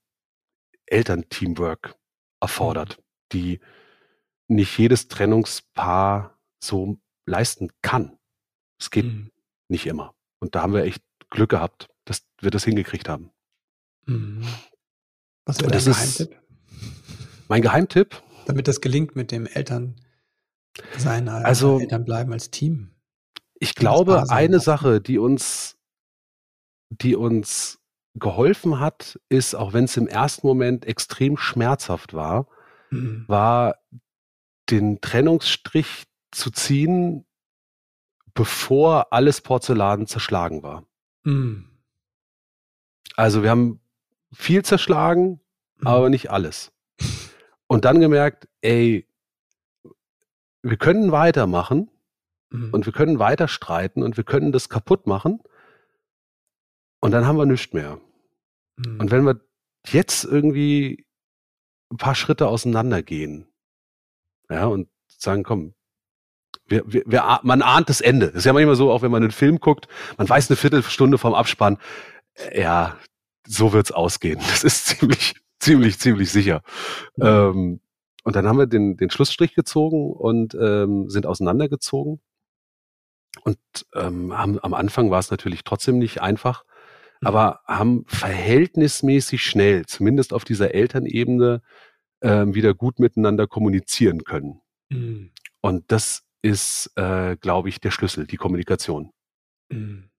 [0.86, 1.94] Elternteamwork Mhm.
[2.40, 3.60] erfordert, die
[4.48, 8.18] nicht jedes Trennungspaar so leisten kann.
[8.78, 9.30] Es geht Mhm.
[9.68, 10.14] nicht immer.
[10.40, 13.30] Und da haben wir echt Glück gehabt, dass wir das hingekriegt haben.
[14.06, 14.44] Mhm.
[15.46, 16.40] Was wäre dein Geheimtipp?
[17.48, 18.22] mein Geheimtipp.
[18.46, 20.03] Damit das gelingt mit dem Elternsein,
[21.04, 22.90] äh, Also Elternbleiben als Team.
[23.60, 24.60] ich glaube, sein eine.
[24.60, 25.76] Sache, die uns,
[26.90, 27.80] die uns
[28.14, 32.46] geholfen hat, ist, auch wenn es im ersten Moment extrem schmerzhaft war,
[32.90, 33.24] Mhm.
[33.26, 33.76] war
[34.70, 37.26] den Trennungsstrich zu ziehen,
[38.34, 40.84] bevor alles Porzellan zerschlagen war.
[41.24, 41.68] Mhm.
[43.16, 43.80] Also wir haben
[44.32, 45.40] viel zerschlagen,
[45.84, 46.10] aber Mhm.
[46.10, 46.72] nicht alles.
[47.66, 49.06] Und dann gemerkt, ey,
[50.64, 51.90] wir können weitermachen
[52.50, 52.70] Mhm.
[52.72, 55.40] und wir können weiter streiten und wir können das kaputt machen
[57.00, 57.98] und dann haben wir nichts mehr.
[58.78, 59.10] Und Mhm.
[59.10, 59.40] wenn wir
[59.86, 61.06] jetzt irgendwie
[61.90, 63.46] ein paar Schritte auseinandergehen,
[64.50, 65.74] ja, und sagen, komm,
[66.66, 68.26] wir, wir, wir, man ahnt das Ende.
[68.28, 71.18] Das ist ja manchmal so, auch wenn man einen Film guckt, man weiß eine Viertelstunde
[71.18, 71.78] vom Abspann,
[72.34, 72.96] äh, ja,
[73.46, 74.38] so wird's ausgehen.
[74.50, 76.62] Das ist ziemlich, ziemlich, ziemlich sicher.
[77.16, 77.24] Mhm.
[77.26, 77.80] Ähm,
[78.24, 82.20] und dann haben wir den, den Schlussstrich gezogen und ähm, sind auseinandergezogen.
[83.42, 83.58] Und
[83.94, 86.64] ähm, haben, am Anfang war es natürlich trotzdem nicht einfach,
[87.24, 87.28] Mhm.
[87.28, 91.62] aber haben verhältnismäßig schnell, zumindest auf dieser Elternebene,
[92.22, 94.60] ähm, wieder gut miteinander kommunizieren können.
[94.90, 95.30] Mhm.
[95.60, 99.10] Und das ist, äh, glaube ich, der Schlüssel, die Kommunikation.
[99.70, 100.10] Mhm.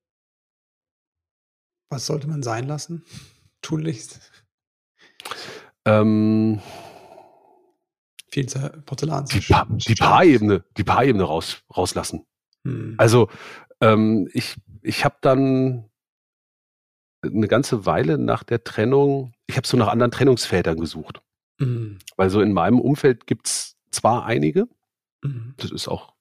[1.89, 3.05] Was sollte man sein lassen?
[3.61, 4.31] Tunlichst.
[5.85, 6.61] Ähm,
[8.36, 9.95] Viel Zer Porzellan die, pa die.
[9.95, 12.26] Paarebene, die Paarebene raus, rauslassen.
[12.63, 12.95] Mhm.
[12.98, 13.30] Also
[13.80, 15.89] ähm, ich, ich habe dann
[17.24, 21.21] eine ganze Weile nach der Trennung, ich habe so nach anderen Trennungsvätern gesucht.
[21.60, 22.00] Mhm.
[22.17, 24.67] Weil so in meinem Umfeld gibt's zwar einige,
[25.24, 25.54] Mhm.
[25.58, 26.13] das ist auch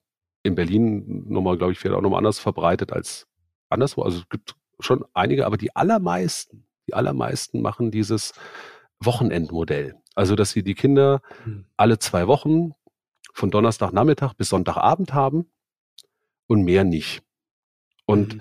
[0.44, 3.26] in Berlin nochmal, glaube ich, vielleicht auch nochmal anders verbreitet als
[3.68, 4.02] anderswo.
[4.02, 8.32] Also es gibt schon einige, aber die allermeisten, die allermeisten machen dieses
[9.00, 9.96] Wochenendmodell.
[10.14, 11.66] Also, dass sie die Kinder Mhm.
[11.76, 12.72] alle zwei Wochen
[13.32, 15.50] von Donnerstagnachmittag bis Sonntagabend haben
[16.46, 17.22] und mehr nicht.
[18.06, 18.40] Und Mhm.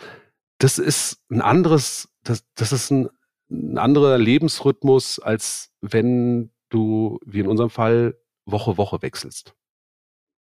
[0.60, 3.10] das ist ein anderes, das, das ist ein,
[3.50, 9.56] ein anderer Lebensrhythmus, als wenn du, wie in unserem Fall, Woche Woche wechselst.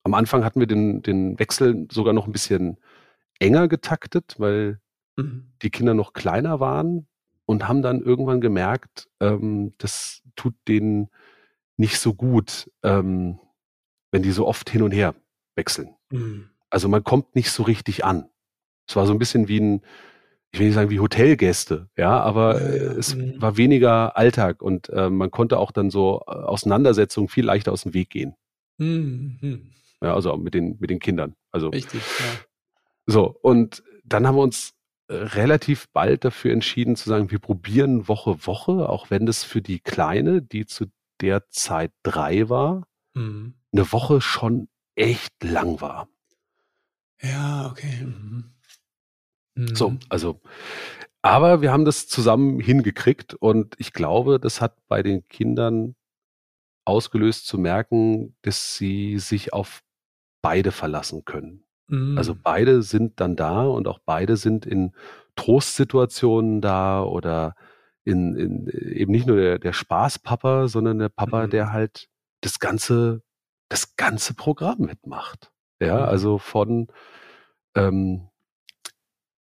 [0.04, 2.78] Am Anfang hatten wir den, den Wechsel sogar noch ein bisschen
[3.40, 4.80] enger getaktet, weil
[5.18, 5.54] Mhm.
[5.62, 7.08] die Kinder noch kleiner waren
[7.46, 11.10] und haben dann irgendwann gemerkt, ähm, das tut denen
[11.78, 13.40] nicht so gut, ähm,
[14.12, 15.16] wenn die so oft hin und her
[15.56, 15.96] wechseln.
[16.12, 16.50] Mhm.
[16.70, 18.30] Also man kommt nicht so richtig an.
[18.88, 19.82] Es war so ein bisschen wie ein,
[20.52, 23.42] ich will nicht sagen wie Hotelgäste, ja, aber äh, es Mhm.
[23.42, 27.84] war weniger Alltag und äh, man konnte auch dann so äh, Auseinandersetzungen viel leichter aus
[27.84, 28.36] dem Weg gehen.
[28.78, 29.38] Mhm.
[29.42, 29.72] Mhm.
[30.02, 31.36] Ja, also mit den, mit den Kindern.
[31.52, 32.26] Also Richtig, ja.
[33.06, 34.75] so, und dann haben wir uns
[35.10, 39.80] relativ bald dafür entschieden zu sagen, wir probieren Woche Woche, auch wenn das für die
[39.80, 40.88] Kleine, die zu
[41.22, 43.54] der Zeit drei war, Mhm.
[43.72, 46.10] eine Woche schon echt lang war.
[47.22, 48.04] Ja, okay.
[48.04, 48.52] Mhm.
[49.74, 50.00] So, Mhm.
[50.10, 50.42] also,
[51.22, 55.96] aber wir haben das zusammen hingekriegt und ich glaube, das hat bei den Kindern
[56.86, 59.82] ausgelöst zu merken, dass sie sich auf
[60.44, 61.65] beide verlassen können.
[61.88, 62.18] Mhm.
[62.18, 64.94] Also beide sind dann da und auch beide sind in
[65.36, 67.56] Trostsituationen da oder
[68.04, 71.50] in, in eben nicht nur der, der Spaßpapa, sondern der Papa, mhm.
[71.50, 72.08] der halt
[72.42, 73.22] das ganze,
[73.70, 75.52] das ganze Programm mitmacht.
[75.80, 76.04] Ja, mhm.
[76.04, 76.88] also von
[77.76, 78.30] ähm,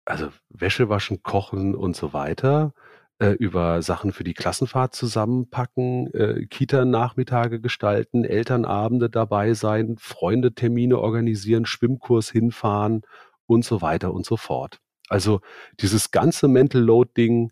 [0.05, 2.73] also Wäsche waschen, kochen und so weiter,
[3.19, 11.65] äh, über Sachen für die Klassenfahrt zusammenpacken, äh, Kita-Nachmittage gestalten, Elternabende dabei sein, Freundetermine organisieren,
[11.65, 13.01] Schwimmkurs hinfahren
[13.45, 14.79] und so weiter und so fort.
[15.09, 15.41] Also
[15.79, 17.51] dieses ganze Mental Load-Ding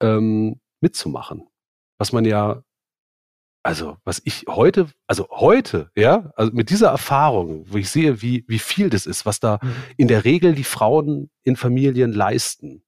[0.00, 1.48] ähm, mitzumachen,
[1.98, 2.62] was man ja
[3.62, 8.44] also was ich heute, also heute, ja, also mit dieser Erfahrung, wo ich sehe, wie,
[8.48, 9.72] wie viel das ist, was da mhm.
[9.98, 12.82] in der Regel die Frauen in Familien leisten,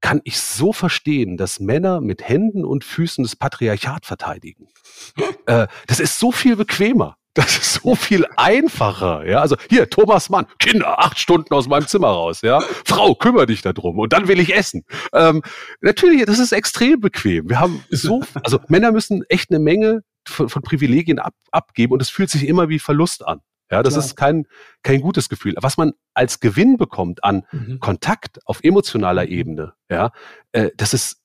[0.00, 4.68] kann ich so verstehen, dass Männer mit Händen und Füßen das Patriarchat verteidigen.
[5.46, 7.16] äh, das ist so viel bequemer.
[7.34, 9.40] Das ist so viel einfacher, ja.
[9.40, 12.60] Also hier, Thomas Mann, Kinder, acht Stunden aus meinem Zimmer raus, ja.
[12.84, 14.84] Frau, kümmere dich darum und dann will ich essen.
[15.12, 15.42] Ähm,
[15.80, 17.48] natürlich, das ist extrem bequem.
[17.48, 22.02] Wir haben so, also Männer müssen echt eine Menge von, von Privilegien ab, abgeben und
[22.02, 23.40] es fühlt sich immer wie Verlust an.
[23.70, 24.04] Ja, das Klar.
[24.04, 24.46] ist kein,
[24.82, 25.54] kein gutes Gefühl.
[25.60, 27.80] Was man als Gewinn bekommt an mhm.
[27.80, 29.32] Kontakt auf emotionaler mhm.
[29.32, 30.12] Ebene, ja,
[30.52, 31.22] äh, das ist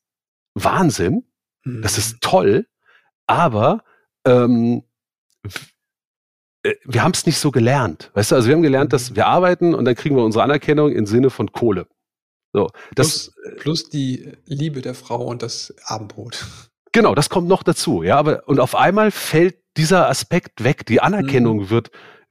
[0.53, 1.25] Wahnsinn,
[1.63, 1.81] mhm.
[1.81, 2.17] das ist mhm.
[2.21, 2.67] toll,
[3.27, 3.83] aber
[4.25, 4.83] ähm,
[6.63, 8.11] äh, wir haben es nicht so gelernt.
[8.13, 9.15] Weißt du, also wir haben gelernt, dass mhm.
[9.15, 11.87] wir arbeiten und dann kriegen wir unsere Anerkennung im Sinne von Kohle.
[12.51, 16.45] So, das, plus, plus die Liebe der Frau und das Abendbrot.
[16.91, 21.01] Genau, das kommt noch dazu, ja, aber und auf einmal fällt dieser Aspekt weg, die
[21.01, 21.69] Anerkennung mhm.
[21.71, 21.89] wird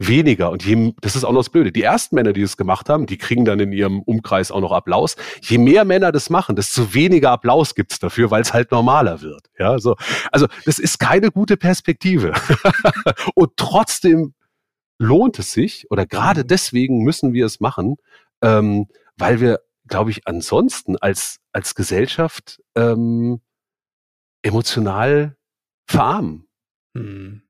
[0.08, 1.72] weniger und je, das ist auch noch das Blöde.
[1.72, 4.72] Die ersten Männer, die es gemacht haben, die kriegen dann in ihrem Umkreis auch noch
[4.72, 5.16] Applaus.
[5.40, 9.50] Je mehr Männer das machen, desto weniger Applaus gibt's dafür, weil es halt normaler wird.
[9.58, 9.96] Ja, so.
[10.30, 12.32] Also das ist keine gute Perspektive.
[13.34, 14.34] und trotzdem
[14.98, 16.48] lohnt es sich, oder gerade mhm.
[16.48, 17.96] deswegen müssen wir es machen,
[18.42, 18.86] ähm,
[19.16, 23.40] weil wir, glaube ich, ansonsten als, als Gesellschaft ähm,
[24.42, 25.36] emotional
[25.86, 26.46] verarmen.
[26.94, 27.42] Mhm.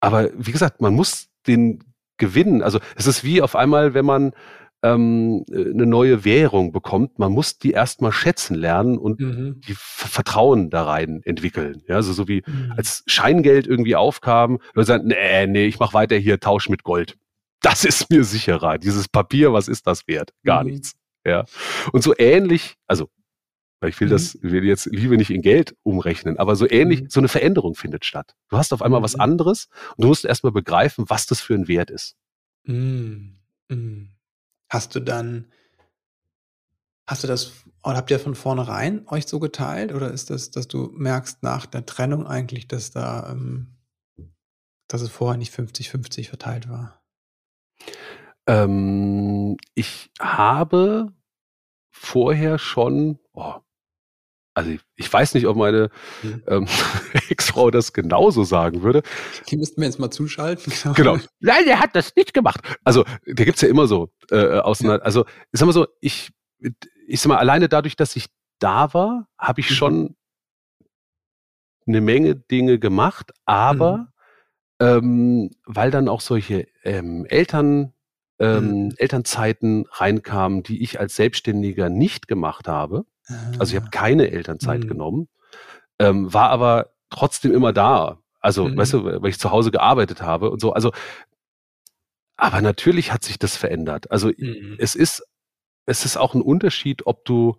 [0.00, 1.84] Aber wie gesagt, man muss den
[2.18, 2.62] gewinnen.
[2.62, 4.32] Also es ist wie auf einmal, wenn man
[4.82, 9.60] ähm, eine neue Währung bekommt, man muss die erstmal schätzen lernen und mhm.
[9.66, 11.82] die Vertrauen da rein entwickeln.
[11.88, 12.72] Ja, also so wie mhm.
[12.76, 17.16] als Scheingeld irgendwie aufkam, Leute sagen, nee, nee, ich mach weiter hier, tausch mit Gold.
[17.62, 18.78] Das ist mir sicherer.
[18.78, 20.32] Dieses Papier, was ist das wert?
[20.44, 20.70] Gar mhm.
[20.70, 20.94] nichts.
[21.24, 21.44] Ja.
[21.92, 23.08] Und so ähnlich, also
[23.82, 24.12] ich will mhm.
[24.12, 27.10] das, will jetzt Liebe nicht in Geld umrechnen, aber so ähnlich, mhm.
[27.10, 28.34] so eine Veränderung findet statt.
[28.48, 29.04] Du hast auf einmal mhm.
[29.04, 32.16] was anderes und du musst erstmal begreifen, was das für ein Wert ist.
[32.64, 33.38] Mhm.
[33.68, 34.10] mhm.
[34.68, 35.46] Hast du dann,
[37.06, 37.52] hast du das,
[37.84, 41.66] oder habt ihr von vornherein euch so geteilt oder ist das, dass du merkst nach
[41.66, 43.76] der Trennung eigentlich, dass da, ähm,
[44.88, 47.00] dass es vorher nicht 50-50 verteilt war?
[48.48, 51.12] Ähm, ich habe
[51.90, 53.54] vorher schon, oh,
[54.56, 55.90] also ich, weiß nicht, ob meine
[56.22, 56.42] mhm.
[56.48, 56.66] ähm,
[57.28, 59.02] Ex-Frau das genauso sagen würde.
[59.50, 60.72] Die müssten wir jetzt mal zuschalten.
[60.82, 60.94] Genau.
[60.94, 61.26] genau.
[61.40, 62.60] Nein, der hat das nicht gemacht.
[62.82, 65.00] Also da gibt's ja immer so äh, auseinander.
[65.00, 65.04] Ja.
[65.04, 66.32] Also ich sag mal so, ich,
[67.06, 68.28] ich sag mal, alleine dadurch, dass ich
[68.58, 69.74] da war, habe ich mhm.
[69.74, 70.16] schon
[71.86, 74.08] eine Menge Dinge gemacht, aber
[74.80, 74.86] mhm.
[74.86, 77.92] ähm, weil dann auch solche ähm, Eltern
[78.38, 78.94] ähm, mhm.
[78.96, 83.04] Elternzeiten reinkamen, die ich als Selbstständiger nicht gemacht habe,
[83.58, 83.90] also ich habe ah.
[83.90, 84.88] keine Elternzeit mhm.
[84.88, 85.28] genommen,
[85.98, 88.18] ähm, war aber trotzdem immer da.
[88.40, 88.76] Also, mhm.
[88.76, 90.72] weißt du, weil ich zu Hause gearbeitet habe und so.
[90.72, 90.92] Also,
[92.36, 94.10] aber natürlich hat sich das verändert.
[94.10, 94.76] Also mhm.
[94.78, 95.26] es ist,
[95.86, 97.56] es ist auch ein Unterschied, ob du,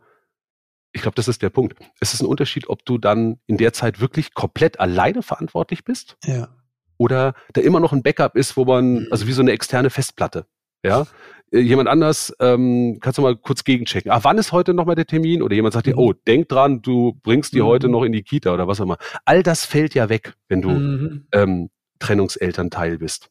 [0.93, 1.77] ich glaube, das ist der Punkt.
[1.99, 6.17] Es ist ein Unterschied, ob du dann in der Zeit wirklich komplett alleine verantwortlich bist.
[6.23, 6.49] Ja.
[6.97, 9.07] Oder da immer noch ein Backup ist, wo man, mhm.
[9.11, 10.45] also wie so eine externe Festplatte.
[10.83, 11.05] Ja,
[11.51, 14.11] äh, jemand anders, ähm, kannst du mal kurz gegenchecken.
[14.11, 15.41] Ah, wann ist heute nochmal der Termin?
[15.41, 15.99] Oder jemand sagt dir, mhm.
[15.99, 17.65] oh, denk dran, du bringst die mhm.
[17.65, 18.97] heute noch in die Kita oder was auch immer.
[19.25, 21.27] All das fällt ja weg, wenn du mhm.
[21.31, 21.69] ähm,
[21.99, 23.29] Trennungselternteil bist.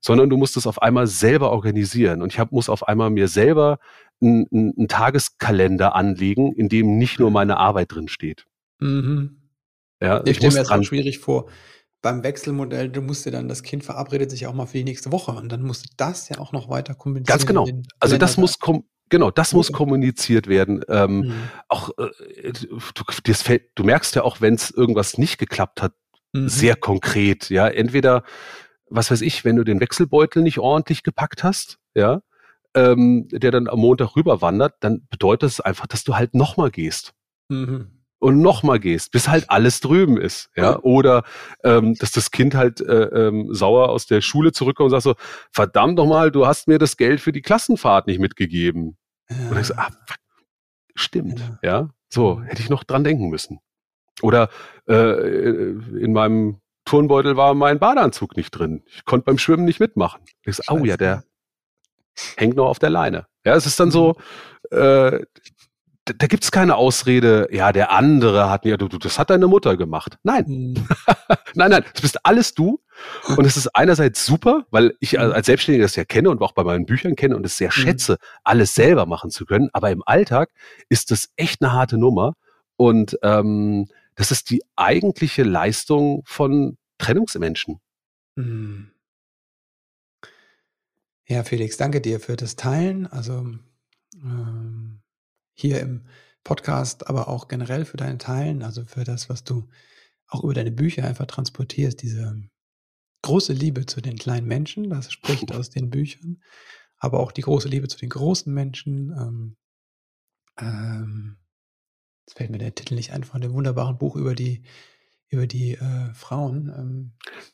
[0.00, 2.22] Sondern du musst es auf einmal selber organisieren.
[2.22, 3.78] Und ich hab, muss auf einmal mir selber
[4.20, 8.46] einen, Tageskalender anlegen, in dem nicht nur meine Arbeit drin steht.
[8.78, 9.50] Mhm.
[10.00, 11.48] Ja, ich, ich stelle mir das auch schwierig vor
[12.02, 15.10] beim Wechselmodell, du musst dir dann, das Kind verabredet sich auch mal für die nächste
[15.12, 17.38] Woche und dann musst du das ja auch noch weiter kommunizieren.
[17.38, 17.66] Ganz genau.
[17.98, 18.58] Also das muss
[19.08, 20.82] genau, das muss kommuniziert werden.
[20.88, 21.34] Ähm, mhm.
[21.68, 22.78] Auch äh, du,
[23.24, 25.94] das fällt, du merkst ja auch, wenn es irgendwas nicht geklappt hat,
[26.32, 26.48] mhm.
[26.48, 27.50] sehr konkret.
[27.50, 28.22] Ja, entweder
[28.90, 32.22] was weiß ich, wenn du den Wechselbeutel nicht ordentlich gepackt hast, ja,
[32.74, 37.12] ähm, der dann am Montag rüberwandert, dann bedeutet es einfach, dass du halt nochmal gehst.
[37.48, 37.97] Mhm.
[38.18, 41.22] Und nochmal gehst, bis halt alles drüben ist, ja, oder
[41.64, 45.14] ähm, dass das Kind halt äh, ähm, sauer aus der Schule zurückkommt und sagt so,
[45.52, 48.96] verdammt nochmal, du hast mir das Geld für die Klassenfahrt nicht mitgegeben.
[49.30, 49.50] Ja.
[49.50, 49.88] Und ich so, ah,
[50.94, 51.70] stimmt, ja.
[51.70, 53.60] ja, so hätte ich noch dran denken müssen.
[54.20, 54.48] Oder
[54.88, 58.82] äh, in meinem Turnbeutel war mein Badeanzug nicht drin.
[58.86, 60.22] Ich konnte beim Schwimmen nicht mitmachen.
[60.44, 61.22] Ich so, oh ja, der
[62.36, 63.26] hängt noch auf der Leine.
[63.44, 64.16] Ja, es ist dann so,
[64.70, 64.78] mhm.
[64.78, 65.20] äh,
[66.16, 69.46] da gibt es keine Ausrede, ja, der andere hat, ja, du, du, das hat deine
[69.46, 70.18] Mutter gemacht.
[70.22, 70.44] Nein.
[70.46, 70.74] Mhm.
[71.54, 72.80] nein, nein, das bist alles du.
[73.36, 75.32] Und es ist einerseits super, weil ich mhm.
[75.32, 77.72] als Selbstständiger das ja kenne und auch bei meinen Büchern kenne und es sehr mhm.
[77.72, 79.68] schätze, alles selber machen zu können.
[79.72, 80.50] Aber im Alltag
[80.88, 82.34] ist das echt eine harte Nummer.
[82.76, 87.80] Und ähm, das ist die eigentliche Leistung von Trennungsmenschen.
[88.36, 88.90] Mhm.
[91.26, 93.06] Ja, Felix, danke dir für das Teilen.
[93.06, 93.46] Also
[94.22, 94.87] ähm,
[95.58, 96.06] hier im
[96.44, 99.68] Podcast, aber auch generell für deine Teilen, also für das, was du
[100.28, 102.42] auch über deine Bücher einfach transportierst, diese
[103.22, 106.42] große Liebe zu den kleinen Menschen, das spricht aus den Büchern,
[106.96, 109.10] aber auch die große Liebe zu den großen Menschen.
[109.10, 109.56] Ähm,
[110.60, 111.38] ähm,
[112.24, 114.62] jetzt fällt mir der Titel nicht ein von dem wunderbaren Buch über die,
[115.28, 116.68] über die äh, Frauen.
[116.68, 117.12] Ähm,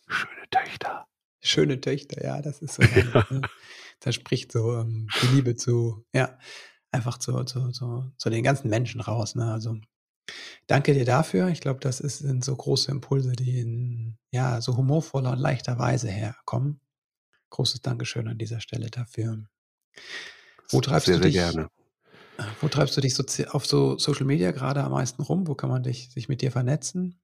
[0.09, 1.09] Schöne Töchter.
[1.41, 2.83] Schöne Töchter, ja, das ist so.
[3.15, 3.27] Ja.
[3.31, 3.41] Äh,
[4.01, 6.39] da spricht so ähm, die Liebe zu, ja,
[6.95, 9.35] einfach zu, zu, zu, zu den ganzen Menschen raus.
[9.35, 9.53] Ne?
[9.53, 9.77] Also
[10.67, 11.49] danke dir dafür.
[11.49, 15.79] Ich glaube, das ist, sind so große Impulse, die in ja, so humorvoller und leichter
[15.79, 16.81] Weise herkommen.
[17.51, 19.45] Großes Dankeschön an dieser Stelle dafür.
[20.71, 21.35] Wo treibst sehr, du dich?
[21.35, 21.69] Sehr gerne.
[22.61, 25.47] Wo treibst du dich so auf so Social Media gerade am meisten rum?
[25.47, 27.21] Wo kann man dich, sich mit dir vernetzen?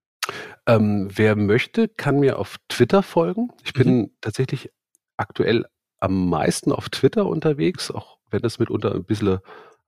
[0.66, 3.50] Ähm, wer möchte, kann mir auf Twitter folgen.
[3.64, 4.10] Ich bin mhm.
[4.20, 4.70] tatsächlich
[5.16, 5.66] aktuell
[5.98, 9.38] am meisten auf Twitter unterwegs, auch wenn das mitunter ein bisschen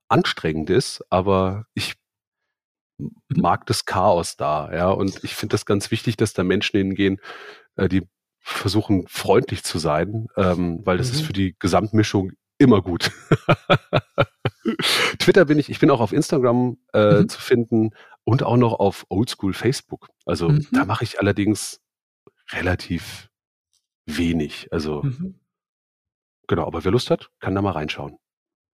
[0.07, 1.95] anstrengend ist, aber ich
[2.97, 3.11] mhm.
[3.29, 7.19] mag das Chaos da, ja, und ich finde das ganz wichtig, dass da Menschen hingehen,
[7.75, 8.07] äh, die
[8.39, 11.13] versuchen freundlich zu sein, ähm, weil das mhm.
[11.13, 13.11] ist für die Gesamtmischung immer gut.
[15.19, 17.29] Twitter bin ich, ich bin auch auf Instagram äh, mhm.
[17.29, 17.91] zu finden
[18.23, 20.09] und auch noch auf Oldschool Facebook.
[20.25, 20.67] Also mhm.
[20.71, 21.81] da mache ich allerdings
[22.51, 23.29] relativ
[24.05, 24.67] wenig.
[24.71, 25.39] Also mhm.
[26.47, 28.17] genau, aber wer Lust hat, kann da mal reinschauen.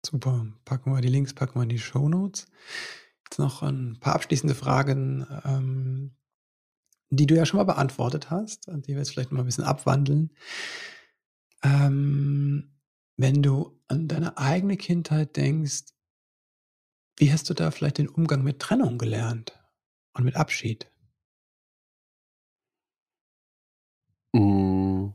[0.06, 0.46] Super.
[0.64, 2.46] Packen wir die Links, packen wir in die Show Notes.
[3.24, 6.14] Jetzt noch ein paar abschließende Fragen, ähm,
[7.10, 9.46] die du ja schon mal beantwortet hast und die wir jetzt vielleicht noch mal ein
[9.46, 10.32] bisschen abwandeln.
[11.64, 12.70] Ähm,
[13.16, 15.86] wenn du an deine eigene Kindheit denkst,
[17.16, 19.58] wie hast du da vielleicht den Umgang mit Trennung gelernt
[20.12, 20.88] und mit Abschied?
[24.34, 25.14] Hm.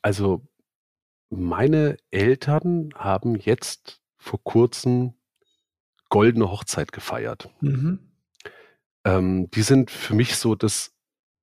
[0.00, 0.48] Also
[1.30, 5.14] meine Eltern haben jetzt vor Kurzem
[6.08, 7.50] goldene Hochzeit gefeiert.
[7.60, 7.98] Mhm.
[9.04, 10.94] Ähm, die sind für mich so das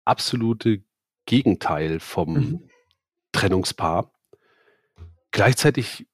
[0.05, 0.83] absolute
[1.25, 2.69] Gegenteil vom mhm.
[3.31, 4.11] Trennungspaar.
[5.31, 6.07] Gleichzeitig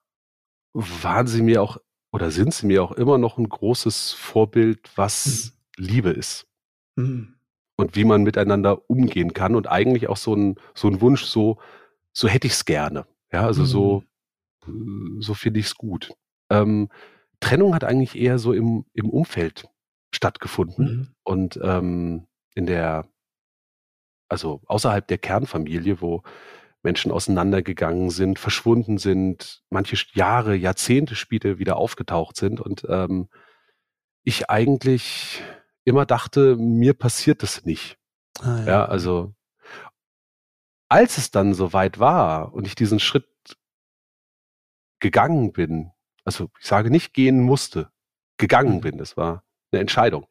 [0.73, 1.77] waren sie mir auch
[2.11, 5.85] oder sind sie mir auch immer noch ein großes Vorbild, was mhm.
[5.85, 6.47] Liebe ist.
[6.95, 7.35] Mhm.
[7.77, 11.59] Und wie man miteinander umgehen kann und eigentlich auch so ein, so ein Wunsch, so,
[12.13, 13.07] so hätte ich es gerne.
[13.31, 14.03] Ja, also so,
[14.65, 15.21] mhm.
[15.21, 16.13] so finde ich es gut.
[16.49, 16.89] Ähm,
[17.39, 19.67] Trennung hat eigentlich eher so im, im Umfeld
[20.13, 21.07] stattgefunden mhm.
[21.23, 23.07] und ähm, in der,
[24.29, 26.23] also außerhalb der Kernfamilie, wo
[26.83, 33.29] Menschen auseinandergegangen sind, verschwunden sind, manche Jahre, Jahrzehnte später wieder aufgetaucht sind und ähm,
[34.23, 35.41] ich eigentlich
[35.83, 37.97] immer dachte, mir passiert das nicht.
[38.39, 38.65] Ah, ja.
[38.65, 39.33] ja, also
[40.91, 43.25] als es dann soweit war und ich diesen Schritt
[44.99, 45.91] gegangen bin,
[46.25, 47.89] also ich sage nicht gehen musste,
[48.37, 48.81] gegangen mhm.
[48.81, 50.27] bin, das war eine Entscheidung,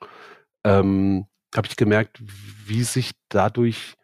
[0.64, 2.20] ähm, habe ich gemerkt,
[2.66, 3.94] wie sich dadurch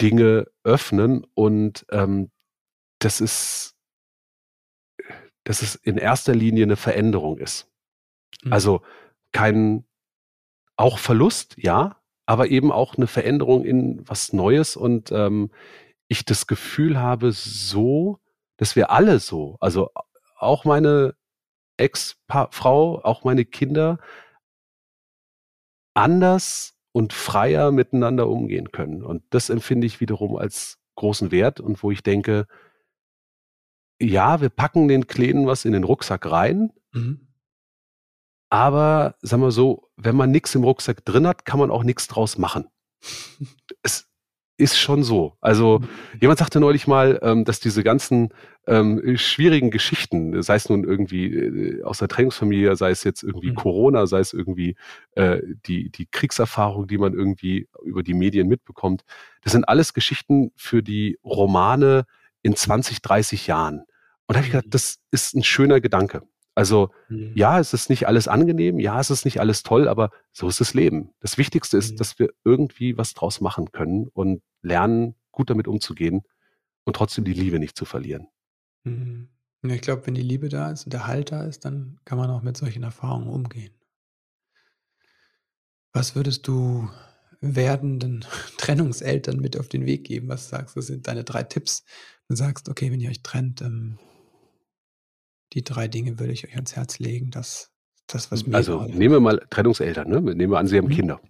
[0.00, 2.30] Dinge öffnen und ähm,
[3.00, 3.76] das ist,
[5.42, 7.68] dass es in erster Linie eine Veränderung ist.
[8.44, 8.52] Mhm.
[8.52, 8.82] Also
[9.32, 9.84] kein
[10.76, 11.97] auch Verlust, ja,
[12.28, 15.50] aber eben auch eine Veränderung in was Neues und ähm,
[16.08, 18.18] ich das Gefühl habe, so,
[18.58, 19.88] dass wir alle so, also
[20.36, 21.14] auch meine
[21.78, 23.98] Ex-Frau, auch meine Kinder,
[25.94, 29.02] anders und freier miteinander umgehen können.
[29.02, 32.46] Und das empfinde ich wiederum als großen Wert und wo ich denke,
[33.98, 37.24] ja, wir packen den Kleinen was in den Rucksack rein, mhm.
[38.50, 42.06] Aber sagen wir so, wenn man nichts im Rucksack drin hat, kann man auch nichts
[42.08, 42.66] draus machen.
[43.82, 44.08] es,
[44.58, 45.36] ist schon so.
[45.40, 45.88] Also mhm.
[46.20, 48.30] jemand sagte neulich mal, ähm, dass diese ganzen
[48.66, 53.50] ähm, schwierigen Geschichten, sei es nun irgendwie äh, aus der Trainingsfamilie, sei es jetzt irgendwie
[53.50, 53.54] mhm.
[53.54, 54.76] Corona, sei es irgendwie
[55.12, 59.04] äh, die, die Kriegserfahrung, die man irgendwie über die Medien mitbekommt,
[59.42, 62.04] das sind alles Geschichten für die Romane
[62.42, 63.84] in 20, 30 Jahren.
[64.26, 64.70] Und da habe ich gedacht, mhm.
[64.70, 66.22] das ist ein schöner Gedanke.
[66.58, 67.30] Also mhm.
[67.36, 70.58] ja, es ist nicht alles angenehm, ja, es ist nicht alles toll, aber so ist
[70.60, 71.10] das Leben.
[71.20, 71.96] Das Wichtigste ist, mhm.
[71.98, 76.22] dass wir irgendwie was draus machen können und lernen, gut damit umzugehen
[76.82, 78.26] und trotzdem die Liebe nicht zu verlieren.
[78.82, 79.28] Mhm.
[79.62, 82.28] Ich glaube, wenn die Liebe da ist und der Halt da ist, dann kann man
[82.28, 83.74] auch mit solchen Erfahrungen umgehen.
[85.92, 86.90] Was würdest du
[87.40, 88.24] werdenden
[88.58, 90.26] Trennungseltern mit auf den Weg geben?
[90.26, 91.84] Was sagst du, sind deine drei Tipps?
[92.28, 94.00] Du sagst, okay, wenn ihr euch trennt, ähm,
[95.52, 97.70] die drei Dinge würde ich euch ans Herz legen, dass
[98.06, 100.20] das, was mir Also nehmen wir mal Trennungseltern, ne?
[100.20, 100.92] Nehmen wir an, sie haben mhm.
[100.92, 101.20] Kinder.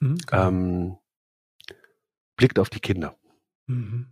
[0.00, 0.48] Mhm, genau.
[0.48, 0.98] ähm,
[2.36, 3.18] blickt auf die Kinder.
[3.66, 4.08] Mhm.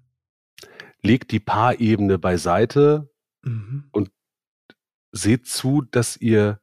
[1.01, 3.11] Legt die Paarebene beiseite
[3.43, 3.89] mhm.
[3.93, 4.11] und
[5.13, 6.61] seht zu, dass ihr,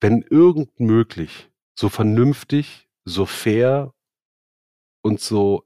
[0.00, 3.94] wenn irgend möglich, so vernünftig, so fair
[5.02, 5.64] und so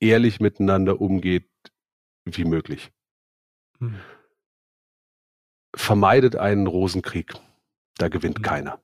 [0.00, 1.50] ehrlich miteinander umgeht
[2.24, 2.92] wie möglich.
[5.76, 7.34] Vermeidet einen Rosenkrieg.
[7.98, 8.42] Da gewinnt mhm.
[8.42, 8.80] keiner.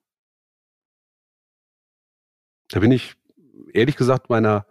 [2.69, 3.15] Da bin ich
[3.73, 4.67] ehrlich gesagt meiner,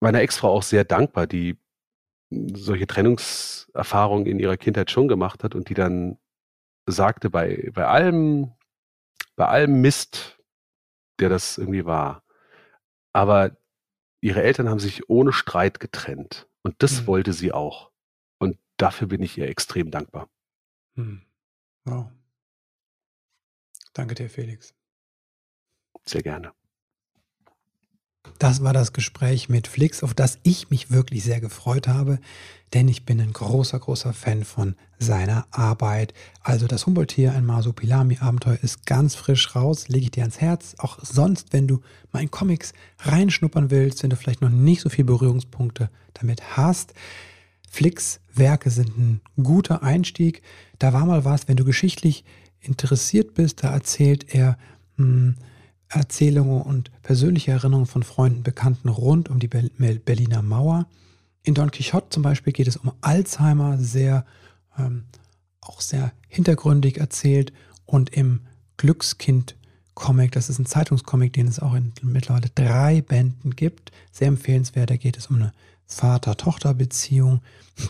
[0.00, 1.58] meiner Ex-Frau auch sehr dankbar, die
[2.30, 6.18] solche Trennungserfahrungen in ihrer Kindheit schon gemacht hat und die dann
[6.86, 8.52] sagte, bei, bei allem,
[9.36, 10.38] bei allem Mist,
[11.20, 12.22] der das irgendwie war,
[13.12, 13.56] aber
[14.20, 17.06] ihre Eltern haben sich ohne Streit getrennt und das mhm.
[17.06, 17.90] wollte sie auch.
[18.38, 20.28] Und dafür bin ich ihr extrem dankbar.
[20.98, 21.22] Hm.
[21.84, 22.10] Wow.
[23.94, 24.74] Danke dir, Felix.
[26.04, 26.52] Sehr gerne.
[28.40, 32.18] Das war das Gespräch mit Flix, auf das ich mich wirklich sehr gefreut habe,
[32.74, 36.14] denn ich bin ein großer, großer Fan von seiner Arbeit.
[36.42, 40.74] Also das Humboldt-Tier, ein Masopilami-Abenteuer, ist ganz frisch raus, lege ich dir ans Herz.
[40.78, 41.80] Auch sonst, wenn du
[42.12, 46.92] mal in Comics reinschnuppern willst, wenn du vielleicht noch nicht so viele Berührungspunkte damit hast,
[47.70, 50.42] Flicks Werke sind ein guter Einstieg.
[50.78, 52.24] Da war mal was, wenn du geschichtlich
[52.60, 54.58] interessiert bist, da erzählt er
[54.96, 55.34] mh, hm,
[55.90, 60.86] Erzählungen und persönliche Erinnerungen von Freunden, Bekannten rund um die Berliner Mauer.
[61.42, 64.26] In Don Quixote zum Beispiel geht es um Alzheimer, sehr
[64.76, 65.04] ähm,
[65.62, 67.52] auch sehr hintergründig erzählt.
[67.86, 68.40] Und im
[68.76, 74.90] Glückskind-Comic, das ist ein Zeitungscomic, den es auch in mittlerweile drei Bänden gibt, sehr empfehlenswert.
[74.90, 75.52] Da geht es um eine
[75.88, 77.40] Vater-Tochter-Beziehung.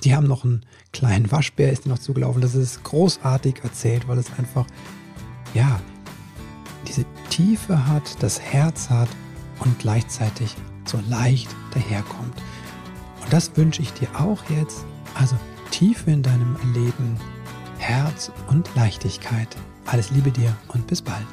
[0.05, 2.40] Die haben noch einen kleinen Waschbär, ist noch zugelaufen.
[2.40, 4.66] Das ist großartig erzählt, weil es einfach,
[5.55, 5.80] ja,
[6.86, 9.09] diese Tiefe hat, das Herz hat
[9.61, 12.34] und gleichzeitig so leicht daherkommt.
[13.22, 14.84] Und das wünsche ich dir auch jetzt.
[15.14, 15.36] Also
[15.70, 17.18] Tiefe in deinem Leben,
[17.78, 19.57] Herz und Leichtigkeit.
[19.86, 21.26] Alles Liebe dir und bis bald.